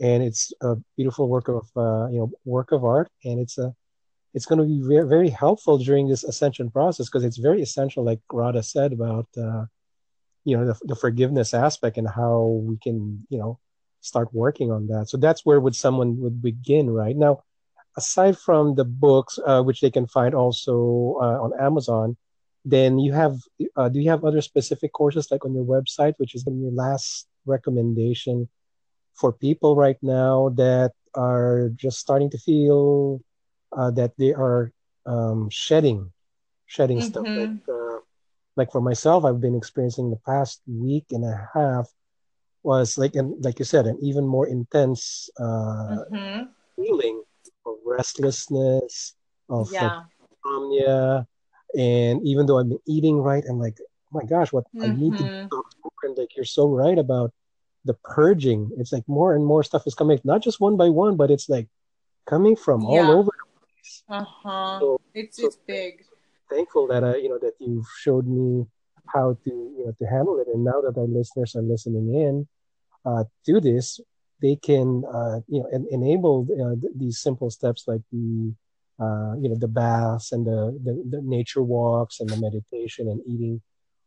and 0.00 0.22
it's 0.22 0.52
a 0.62 0.76
beautiful 0.96 1.28
work 1.28 1.48
of 1.48 1.68
uh, 1.76 2.08
you 2.08 2.18
know 2.18 2.30
work 2.44 2.72
of 2.72 2.84
art, 2.84 3.10
and 3.24 3.40
it's 3.40 3.58
a 3.58 3.74
it's 4.36 4.46
going 4.46 4.58
to 4.58 4.66
be 4.66 4.86
very, 4.86 5.08
very 5.08 5.30
helpful 5.30 5.78
during 5.78 6.08
this 6.08 6.22
ascension 6.22 6.70
process 6.70 7.06
because 7.06 7.24
it's 7.24 7.38
very 7.38 7.62
essential, 7.62 8.04
like 8.04 8.20
Radha 8.30 8.62
said 8.62 8.92
about 8.92 9.26
uh, 9.36 9.64
you 10.46 10.56
know 10.56 10.64
the, 10.64 10.78
the 10.84 10.96
forgiveness 10.96 11.52
aspect 11.52 11.98
and 11.98 12.08
how 12.08 12.62
we 12.62 12.78
can 12.78 13.26
you 13.28 13.36
know 13.38 13.58
start 14.00 14.32
working 14.32 14.70
on 14.70 14.86
that 14.86 15.08
so 15.08 15.16
that's 15.18 15.44
where 15.44 15.60
would 15.60 15.74
someone 15.74 16.18
would 16.20 16.40
begin 16.40 16.88
right 16.88 17.16
now 17.16 17.42
aside 17.96 18.38
from 18.38 18.74
the 18.76 18.84
books 18.84 19.38
uh, 19.44 19.62
which 19.62 19.80
they 19.80 19.90
can 19.90 20.06
find 20.06 20.34
also 20.34 21.18
uh, 21.20 21.38
on 21.42 21.50
amazon 21.58 22.16
then 22.64 22.98
you 22.98 23.12
have 23.12 23.34
uh, 23.76 23.88
do 23.88 23.98
you 24.00 24.08
have 24.08 24.24
other 24.24 24.40
specific 24.40 24.92
courses 24.92 25.28
like 25.30 25.44
on 25.44 25.54
your 25.54 25.64
website 25.64 26.14
which 26.18 26.34
is 26.34 26.44
your 26.46 26.72
last 26.72 27.26
recommendation 27.44 28.48
for 29.14 29.32
people 29.32 29.74
right 29.74 29.98
now 30.02 30.50
that 30.50 30.92
are 31.14 31.70
just 31.74 31.98
starting 31.98 32.30
to 32.30 32.38
feel 32.38 33.20
uh, 33.76 33.90
that 33.90 34.12
they 34.16 34.32
are 34.32 34.70
um, 35.06 35.48
shedding 35.50 36.12
shedding 36.66 36.98
mm-hmm. 36.98 37.08
stuff 37.08 37.26
like 37.26 37.68
uh, 37.68 37.85
like 38.56 38.72
for 38.72 38.80
myself 38.80 39.24
i've 39.24 39.40
been 39.40 39.54
experiencing 39.54 40.10
the 40.10 40.20
past 40.26 40.62
week 40.66 41.06
and 41.10 41.24
a 41.24 41.48
half 41.54 41.88
was 42.62 42.98
like 42.98 43.14
and 43.14 43.44
like 43.44 43.58
you 43.58 43.64
said 43.64 43.86
an 43.86 43.98
even 44.02 44.26
more 44.26 44.46
intense 44.48 45.30
uh 45.38 46.02
mm-hmm. 46.10 46.42
feeling 46.74 47.22
of 47.64 47.74
restlessness 47.84 49.14
of 49.48 49.70
yeah. 49.72 50.00
insomnia 50.44 51.26
and 51.78 52.26
even 52.26 52.46
though 52.46 52.58
i've 52.58 52.68
been 52.68 52.86
eating 52.86 53.18
right 53.18 53.44
i'm 53.48 53.58
like 53.58 53.78
oh 53.80 54.18
my 54.18 54.24
gosh 54.24 54.52
what 54.52 54.64
mm-hmm. 54.74 54.82
i 54.82 54.88
need 54.88 55.16
to 55.16 55.22
mm-hmm. 55.22 55.46
do 55.48 55.62
and 56.02 56.16
like 56.18 56.36
you're 56.36 56.44
so 56.44 56.68
right 56.68 56.98
about 56.98 57.32
the 57.84 57.94
purging 58.04 58.70
it's 58.78 58.92
like 58.92 59.06
more 59.06 59.34
and 59.34 59.44
more 59.44 59.62
stuff 59.62 59.86
is 59.86 59.94
coming 59.94 60.18
not 60.24 60.42
just 60.42 60.60
one 60.60 60.76
by 60.76 60.88
one 60.88 61.16
but 61.16 61.30
it's 61.30 61.48
like 61.48 61.68
coming 62.26 62.56
from 62.56 62.82
yeah. 62.82 62.88
all 62.88 63.10
over 63.12 63.30
the 63.30 63.60
place 63.60 64.02
uh-huh 64.08 64.78
so, 64.80 65.00
it's 65.14 65.36
so, 65.36 65.46
it's 65.46 65.56
big 65.66 66.04
thankful 66.50 66.86
that 66.88 67.04
I, 67.04 67.16
you 67.16 67.28
know, 67.28 67.38
that 67.38 67.54
you 67.60 67.84
showed 67.98 68.26
me 68.26 68.66
how 69.06 69.36
to, 69.44 69.50
you 69.50 69.84
know, 69.86 69.94
to 69.98 70.06
handle 70.06 70.38
it. 70.38 70.48
And 70.52 70.64
now 70.64 70.80
that 70.80 70.98
our 70.98 71.06
listeners 71.06 71.54
are 71.56 71.62
listening 71.62 72.14
in 72.14 72.48
uh, 73.04 73.24
to 73.46 73.60
this, 73.60 74.00
they 74.42 74.56
can, 74.56 75.04
uh, 75.12 75.40
you 75.48 75.60
know, 75.60 75.68
en- 75.72 75.86
enable 75.90 76.46
uh, 76.60 76.76
these 76.94 77.18
simple 77.18 77.50
steps 77.50 77.84
like 77.86 78.02
the, 78.12 78.52
uh, 79.00 79.34
you 79.40 79.48
know, 79.48 79.56
the 79.58 79.68
baths 79.68 80.32
and 80.32 80.46
the, 80.46 80.78
the, 80.84 81.02
the 81.08 81.22
nature 81.22 81.62
walks 81.62 82.20
and 82.20 82.28
the 82.28 82.36
meditation 82.36 83.08
and 83.08 83.20
eating 83.26 83.60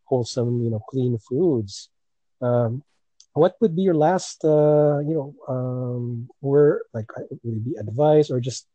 wholesome, 0.05 0.63
you 0.63 0.69
know, 0.69 0.81
clean 0.89 1.17
foods. 1.17 1.89
Um, 2.41 2.83
what 3.33 3.55
would 3.61 3.75
be 3.75 3.83
your 3.83 3.95
last, 3.95 4.43
uh, 4.43 4.99
you 4.99 5.13
know, 5.13 5.35
um, 5.47 6.29
like 6.93 7.09
would 7.17 7.57
it 7.57 7.65
be 7.65 7.75
advice 7.79 8.31
or 8.31 8.39
just 8.39 8.67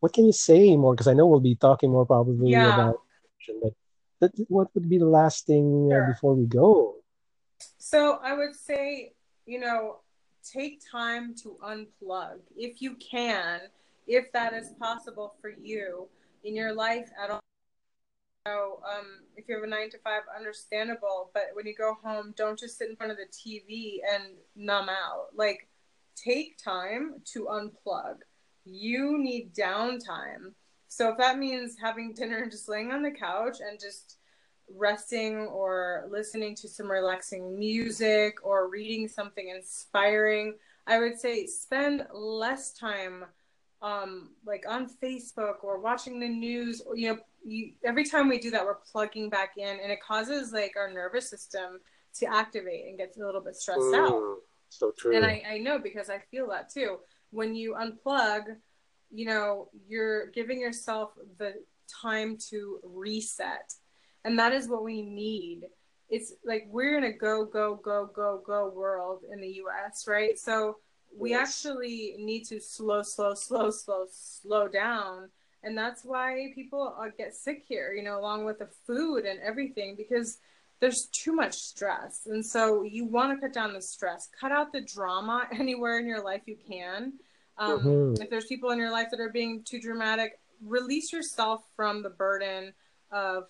what 0.00 0.12
can 0.12 0.24
you 0.24 0.32
say 0.32 0.76
more? 0.76 0.94
Because 0.94 1.08
I 1.08 1.12
know 1.12 1.26
we'll 1.26 1.40
be 1.40 1.54
talking 1.54 1.90
more 1.90 2.06
probably 2.06 2.50
yeah. 2.50 2.74
about, 2.74 3.02
but 3.62 3.72
that, 4.20 4.32
what 4.48 4.68
would 4.74 4.88
be 4.88 4.98
the 4.98 5.06
last 5.06 5.46
thing 5.46 5.90
uh, 5.92 5.94
sure. 5.94 6.04
uh, 6.04 6.06
before 6.08 6.34
we 6.34 6.46
go? 6.46 6.96
So 7.78 8.18
I 8.22 8.34
would 8.34 8.54
say, 8.54 9.12
you 9.46 9.60
know, 9.60 9.98
take 10.42 10.80
time 10.90 11.34
to 11.42 11.56
unplug 11.62 12.40
if 12.56 12.80
you 12.80 12.96
can, 12.96 13.60
if 14.06 14.32
that 14.32 14.54
is 14.54 14.72
possible 14.78 15.34
for 15.40 15.50
you 15.50 16.08
in 16.44 16.54
your 16.54 16.72
life 16.72 17.10
at 17.22 17.30
all. 17.30 17.40
You 18.46 18.52
know, 18.52 18.78
um, 18.90 19.06
if 19.36 19.48
you 19.48 19.54
have 19.54 19.64
a 19.64 19.66
nine 19.66 19.90
to 19.90 19.98
five, 19.98 20.22
understandable. 20.34 21.30
But 21.34 21.50
when 21.52 21.66
you 21.66 21.74
go 21.76 21.96
home, 22.02 22.32
don't 22.36 22.58
just 22.58 22.78
sit 22.78 22.88
in 22.88 22.96
front 22.96 23.12
of 23.12 23.18
the 23.18 23.26
TV 23.26 23.98
and 24.14 24.34
numb 24.56 24.88
out. 24.88 25.26
Like, 25.34 25.68
take 26.16 26.56
time 26.62 27.16
to 27.32 27.44
unplug 27.50 28.16
you 28.70 29.18
need 29.18 29.54
downtime. 29.54 30.52
So 30.88 31.10
if 31.10 31.18
that 31.18 31.38
means 31.38 31.76
having 31.80 32.12
dinner 32.12 32.38
and 32.38 32.50
just 32.50 32.68
laying 32.68 32.90
on 32.90 33.02
the 33.02 33.10
couch 33.10 33.58
and 33.60 33.78
just 33.78 34.16
resting 34.76 35.38
or 35.46 36.06
listening 36.10 36.54
to 36.56 36.68
some 36.68 36.90
relaxing 36.90 37.58
music 37.58 38.38
or 38.42 38.68
reading 38.68 39.08
something 39.08 39.48
inspiring, 39.48 40.54
I 40.86 40.98
would 40.98 41.18
say 41.18 41.46
spend 41.46 42.06
less 42.12 42.72
time 42.72 43.24
um, 43.82 44.30
like 44.44 44.64
on 44.68 44.90
Facebook 45.02 45.62
or 45.62 45.80
watching 45.80 46.20
the 46.20 46.28
news. 46.28 46.80
Or, 46.80 46.96
you 46.96 47.08
know, 47.08 47.18
you, 47.44 47.72
every 47.84 48.04
time 48.04 48.28
we 48.28 48.38
do 48.38 48.50
that, 48.50 48.64
we're 48.64 48.74
plugging 48.74 49.30
back 49.30 49.52
in, 49.56 49.78
and 49.80 49.90
it 49.90 50.02
causes 50.02 50.52
like 50.52 50.74
our 50.76 50.92
nervous 50.92 51.30
system 51.30 51.80
to 52.14 52.26
activate 52.26 52.88
and 52.88 52.98
gets 52.98 53.16
a 53.16 53.24
little 53.24 53.40
bit 53.40 53.56
stressed 53.56 53.80
mm, 53.80 54.06
out. 54.06 54.38
So 54.68 54.92
true. 54.96 55.16
And 55.16 55.24
I, 55.24 55.42
I 55.48 55.58
know 55.58 55.78
because 55.78 56.10
I 56.10 56.18
feel 56.30 56.48
that 56.48 56.72
too 56.72 56.98
when 57.30 57.54
you 57.54 57.74
unplug, 57.74 58.56
you 59.10 59.26
know, 59.26 59.68
you're 59.88 60.26
giving 60.28 60.60
yourself 60.60 61.10
the 61.38 61.54
time 61.88 62.36
to 62.50 62.80
reset. 62.82 63.72
And 64.24 64.38
that 64.38 64.52
is 64.52 64.68
what 64.68 64.84
we 64.84 65.02
need. 65.02 65.62
It's 66.08 66.32
like 66.44 66.66
we're 66.68 66.98
in 66.98 67.04
a 67.04 67.12
go, 67.12 67.44
go, 67.44 67.76
go, 67.76 68.10
go, 68.14 68.42
go 68.44 68.72
world 68.74 69.20
in 69.32 69.40
the 69.40 69.62
US, 69.64 70.06
right? 70.06 70.38
So 70.38 70.76
we 71.16 71.30
yes. 71.30 71.48
actually 71.48 72.16
need 72.18 72.44
to 72.46 72.60
slow, 72.60 73.02
slow, 73.02 73.34
slow, 73.34 73.70
slow, 73.70 74.06
slow 74.10 74.68
down. 74.68 75.28
And 75.62 75.76
that's 75.76 76.04
why 76.04 76.52
people 76.54 76.94
uh, 76.98 77.08
get 77.16 77.34
sick 77.34 77.64
here, 77.66 77.92
you 77.92 78.02
know, 78.02 78.18
along 78.18 78.44
with 78.44 78.58
the 78.58 78.68
food 78.86 79.24
and 79.24 79.38
everything, 79.40 79.94
because 79.96 80.38
there's 80.80 81.06
too 81.06 81.32
much 81.32 81.54
stress. 81.54 82.26
And 82.26 82.44
so 82.44 82.82
you 82.82 83.04
want 83.04 83.38
to 83.38 83.40
cut 83.40 83.52
down 83.52 83.74
the 83.74 83.82
stress, 83.82 84.28
cut 84.38 84.50
out 84.50 84.72
the 84.72 84.80
drama 84.80 85.46
anywhere 85.58 85.98
in 85.98 86.06
your 86.06 86.24
life 86.24 86.42
you 86.46 86.56
can. 86.56 87.12
Um, 87.58 87.80
mm-hmm. 87.80 88.22
If 88.22 88.30
there's 88.30 88.46
people 88.46 88.70
in 88.70 88.78
your 88.78 88.90
life 88.90 89.08
that 89.10 89.20
are 89.20 89.28
being 89.28 89.62
too 89.62 89.80
dramatic, 89.80 90.38
release 90.64 91.12
yourself 91.12 91.62
from 91.76 92.02
the 92.02 92.10
burden 92.10 92.72
of 93.10 93.44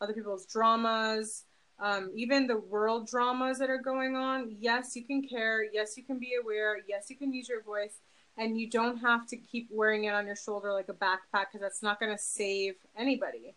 other 0.00 0.12
people's 0.12 0.46
dramas, 0.46 1.44
um, 1.80 2.10
even 2.14 2.46
the 2.46 2.58
world 2.58 3.08
dramas 3.08 3.58
that 3.58 3.70
are 3.70 3.78
going 3.78 4.14
on. 4.14 4.56
Yes, 4.60 4.94
you 4.94 5.04
can 5.04 5.26
care. 5.26 5.64
Yes, 5.72 5.96
you 5.96 6.04
can 6.04 6.18
be 6.18 6.34
aware. 6.40 6.78
Yes, 6.88 7.10
you 7.10 7.16
can 7.16 7.32
use 7.32 7.48
your 7.48 7.62
voice. 7.62 8.00
And 8.36 8.58
you 8.58 8.70
don't 8.70 8.98
have 8.98 9.26
to 9.28 9.36
keep 9.36 9.68
wearing 9.72 10.04
it 10.04 10.14
on 10.14 10.24
your 10.24 10.36
shoulder 10.36 10.72
like 10.72 10.88
a 10.88 10.94
backpack 10.94 11.46
because 11.46 11.60
that's 11.60 11.82
not 11.82 11.98
going 11.98 12.16
to 12.16 12.22
save 12.22 12.74
anybody. 12.96 13.56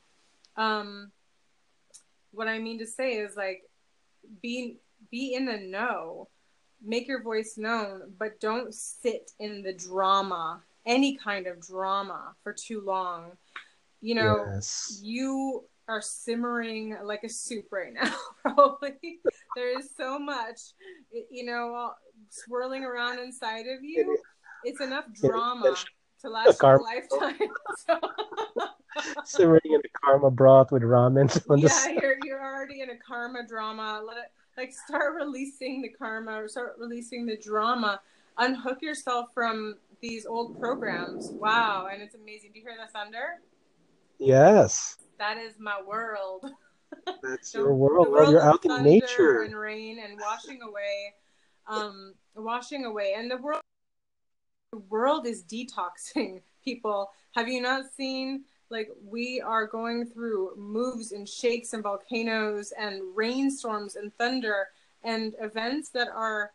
Um, 0.57 1.11
what 2.31 2.47
I 2.47 2.59
mean 2.59 2.79
to 2.79 2.87
say 2.87 3.13
is 3.13 3.35
like 3.35 3.63
be 4.41 4.77
be 5.09 5.33
in 5.33 5.45
the 5.45 5.57
know, 5.57 6.27
make 6.83 7.07
your 7.07 7.21
voice 7.21 7.55
known, 7.57 8.13
but 8.19 8.39
don't 8.39 8.73
sit 8.73 9.31
in 9.39 9.61
the 9.61 9.73
drama, 9.73 10.61
any 10.85 11.17
kind 11.17 11.47
of 11.47 11.61
drama 11.61 12.33
for 12.43 12.53
too 12.53 12.81
long. 12.81 13.31
You 14.01 14.15
know, 14.15 14.45
yes. 14.47 14.99
you 15.03 15.65
are 15.87 16.01
simmering 16.01 16.97
like 17.03 17.23
a 17.23 17.29
soup 17.29 17.65
right 17.71 17.93
now. 17.93 18.13
Probably 18.41 19.19
there 19.55 19.77
is 19.77 19.89
so 19.95 20.17
much, 20.17 20.59
you 21.29 21.45
know, 21.45 21.91
swirling 22.29 22.83
around 22.83 23.19
inside 23.19 23.67
of 23.67 23.83
you. 23.83 24.17
It's 24.63 24.81
enough 24.81 25.05
drama 25.13 25.75
to 26.21 26.29
last 26.29 26.61
a 26.61 26.77
lifetime. 26.77 27.35
So. 27.85 27.99
Simmering 29.23 29.61
in 29.65 29.79
a 29.79 29.99
karma 29.99 30.31
broth 30.31 30.71
with 30.71 30.83
ramen. 30.83 31.29
yeah, 31.57 31.99
you're 32.01 32.17
you're 32.23 32.43
already 32.43 32.81
in 32.81 32.89
a 32.89 32.97
karma 32.97 33.47
drama. 33.47 34.01
Let 34.05 34.17
it 34.17 34.31
like 34.57 34.73
start 34.73 35.15
releasing 35.15 35.81
the 35.81 35.89
karma 35.89 36.33
or 36.41 36.47
start 36.47 36.75
releasing 36.77 37.25
the 37.25 37.37
drama. 37.37 38.01
Unhook 38.37 38.81
yourself 38.81 39.29
from 39.33 39.75
these 40.01 40.25
old 40.25 40.59
programs. 40.59 41.29
Wow, 41.31 41.87
and 41.91 42.01
it's 42.01 42.15
amazing. 42.15 42.51
Do 42.53 42.59
you 42.59 42.65
hear 42.65 42.77
the 42.77 42.91
thunder? 42.91 43.39
Yes. 44.19 44.97
That 45.17 45.37
is 45.37 45.53
my 45.59 45.81
world. 45.85 46.45
That's 47.23 47.53
your 47.53 47.73
world. 47.73 48.09
world 48.09 48.31
you're 48.31 48.41
out 48.41 48.65
in 48.65 48.83
nature 48.83 49.43
and 49.43 49.55
rain 49.55 49.99
and 49.99 50.19
washing 50.19 50.61
away, 50.61 51.13
um, 51.67 52.13
washing 52.35 52.85
away, 52.85 53.13
and 53.15 53.31
the 53.31 53.37
world. 53.37 53.61
The 54.71 54.79
world 54.89 55.27
is 55.27 55.43
detoxing 55.43 56.41
people. 56.63 57.11
Have 57.35 57.49
you 57.49 57.61
not 57.61 57.91
seen? 57.93 58.45
Like 58.69 58.89
we 59.03 59.41
are 59.41 59.67
going 59.67 60.05
through 60.05 60.55
moves 60.55 61.11
and 61.11 61.27
shakes 61.27 61.73
and 61.73 61.83
volcanoes 61.83 62.71
and 62.79 63.01
rainstorms 63.13 63.97
and 63.97 64.15
thunder 64.17 64.69
and 65.03 65.33
events 65.41 65.89
that 65.89 66.07
are 66.07 66.51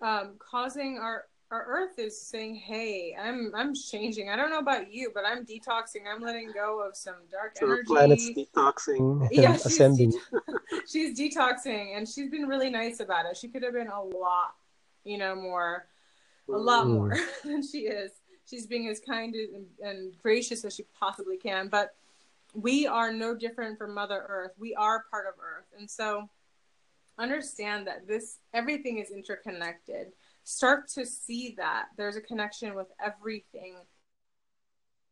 um, 0.00 0.34
causing 0.38 0.98
our 0.98 1.24
our 1.52 1.64
earth 1.68 1.98
is 2.00 2.20
saying 2.20 2.56
hey 2.56 3.16
i'm 3.20 3.52
i'm 3.54 3.72
changing. 3.74 4.28
I 4.28 4.36
don't 4.36 4.50
know 4.50 4.58
about 4.58 4.92
you 4.92 5.10
but 5.12 5.24
i'm 5.26 5.44
detoxing. 5.44 6.02
I'm 6.12 6.20
letting 6.22 6.52
go 6.52 6.80
of 6.86 6.96
some 6.96 7.16
dark 7.30 7.56
so 7.56 7.66
energy. 7.66 7.82
The 7.82 7.86
planet's 7.86 8.30
detoxing 8.54 9.28
yeah 9.32 9.52
she's 9.54 9.66
ascending. 9.66 10.10
de- 10.10 10.80
she's 10.88 11.18
detoxing 11.18 11.96
and 11.96 12.08
she's 12.08 12.30
been 12.30 12.46
really 12.46 12.70
nice 12.70 13.00
about 13.00 13.26
it. 13.26 13.36
She 13.36 13.48
could 13.48 13.64
have 13.64 13.72
been 13.72 13.88
a 13.88 14.02
lot 14.02 14.54
you 15.04 15.18
know 15.18 15.34
more 15.34 15.86
a 16.48 16.52
lot 16.52 16.86
mm. 16.86 16.90
more 16.90 17.16
than 17.44 17.62
she 17.66 17.80
is 17.80 18.12
she's 18.48 18.66
being 18.66 18.88
as 18.88 19.00
kind 19.00 19.34
and, 19.34 19.66
and 19.80 20.12
gracious 20.22 20.64
as 20.64 20.74
she 20.74 20.84
possibly 20.98 21.36
can 21.36 21.68
but 21.68 21.94
we 22.54 22.86
are 22.86 23.12
no 23.12 23.34
different 23.34 23.76
from 23.76 23.92
mother 23.92 24.24
earth 24.28 24.52
we 24.58 24.74
are 24.74 25.04
part 25.10 25.26
of 25.26 25.34
earth 25.40 25.66
and 25.78 25.90
so 25.90 26.28
understand 27.18 27.86
that 27.86 28.06
this 28.06 28.38
everything 28.54 28.98
is 28.98 29.10
interconnected 29.10 30.12
start 30.46 30.86
to 30.86 31.04
see 31.04 31.54
that 31.58 31.86
there's 31.96 32.16
a 32.16 32.20
connection 32.20 32.74
with 32.74 32.86
everything. 33.04 33.74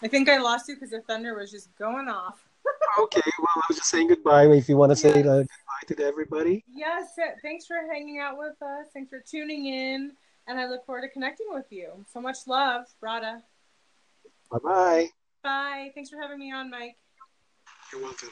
I 0.05 0.07
think 0.07 0.29
I 0.29 0.37
lost 0.37 0.69
you 0.69 0.75
because 0.75 0.91
the 0.91 1.01
thunder 1.01 1.35
was 1.35 1.49
just 1.51 1.75
going 1.75 2.07
off 2.07 2.45
okay, 2.99 3.21
well, 3.39 3.47
I 3.55 3.61
was 3.69 3.77
just 3.77 3.89
saying 3.89 4.07
goodbye. 4.07 4.47
If 4.47 4.69
you 4.69 4.77
want 4.77 4.91
to 4.91 4.95
say 4.95 5.19
uh, 5.21 5.43
goodbye 5.43 5.47
to 5.87 6.03
everybody. 6.03 6.63
Yes, 6.67 7.15
thanks 7.41 7.65
for 7.65 7.75
hanging 7.91 8.19
out 8.19 8.37
with 8.37 8.61
us. 8.61 8.87
Thanks 8.93 9.09
for 9.09 9.19
tuning 9.19 9.67
in. 9.67 10.11
And 10.47 10.59
I 10.59 10.67
look 10.67 10.85
forward 10.85 11.01
to 11.01 11.09
connecting 11.09 11.47
with 11.49 11.65
you. 11.71 12.05
So 12.11 12.21
much 12.21 12.37
love, 12.47 12.85
Radha. 13.01 13.41
Bye 14.51 14.57
bye. 14.63 15.09
Bye. 15.43 15.91
Thanks 15.95 16.09
for 16.09 16.21
having 16.21 16.39
me 16.39 16.51
on, 16.51 16.69
Mike. 16.69 16.97
You're 17.91 18.01
welcome. 18.01 18.29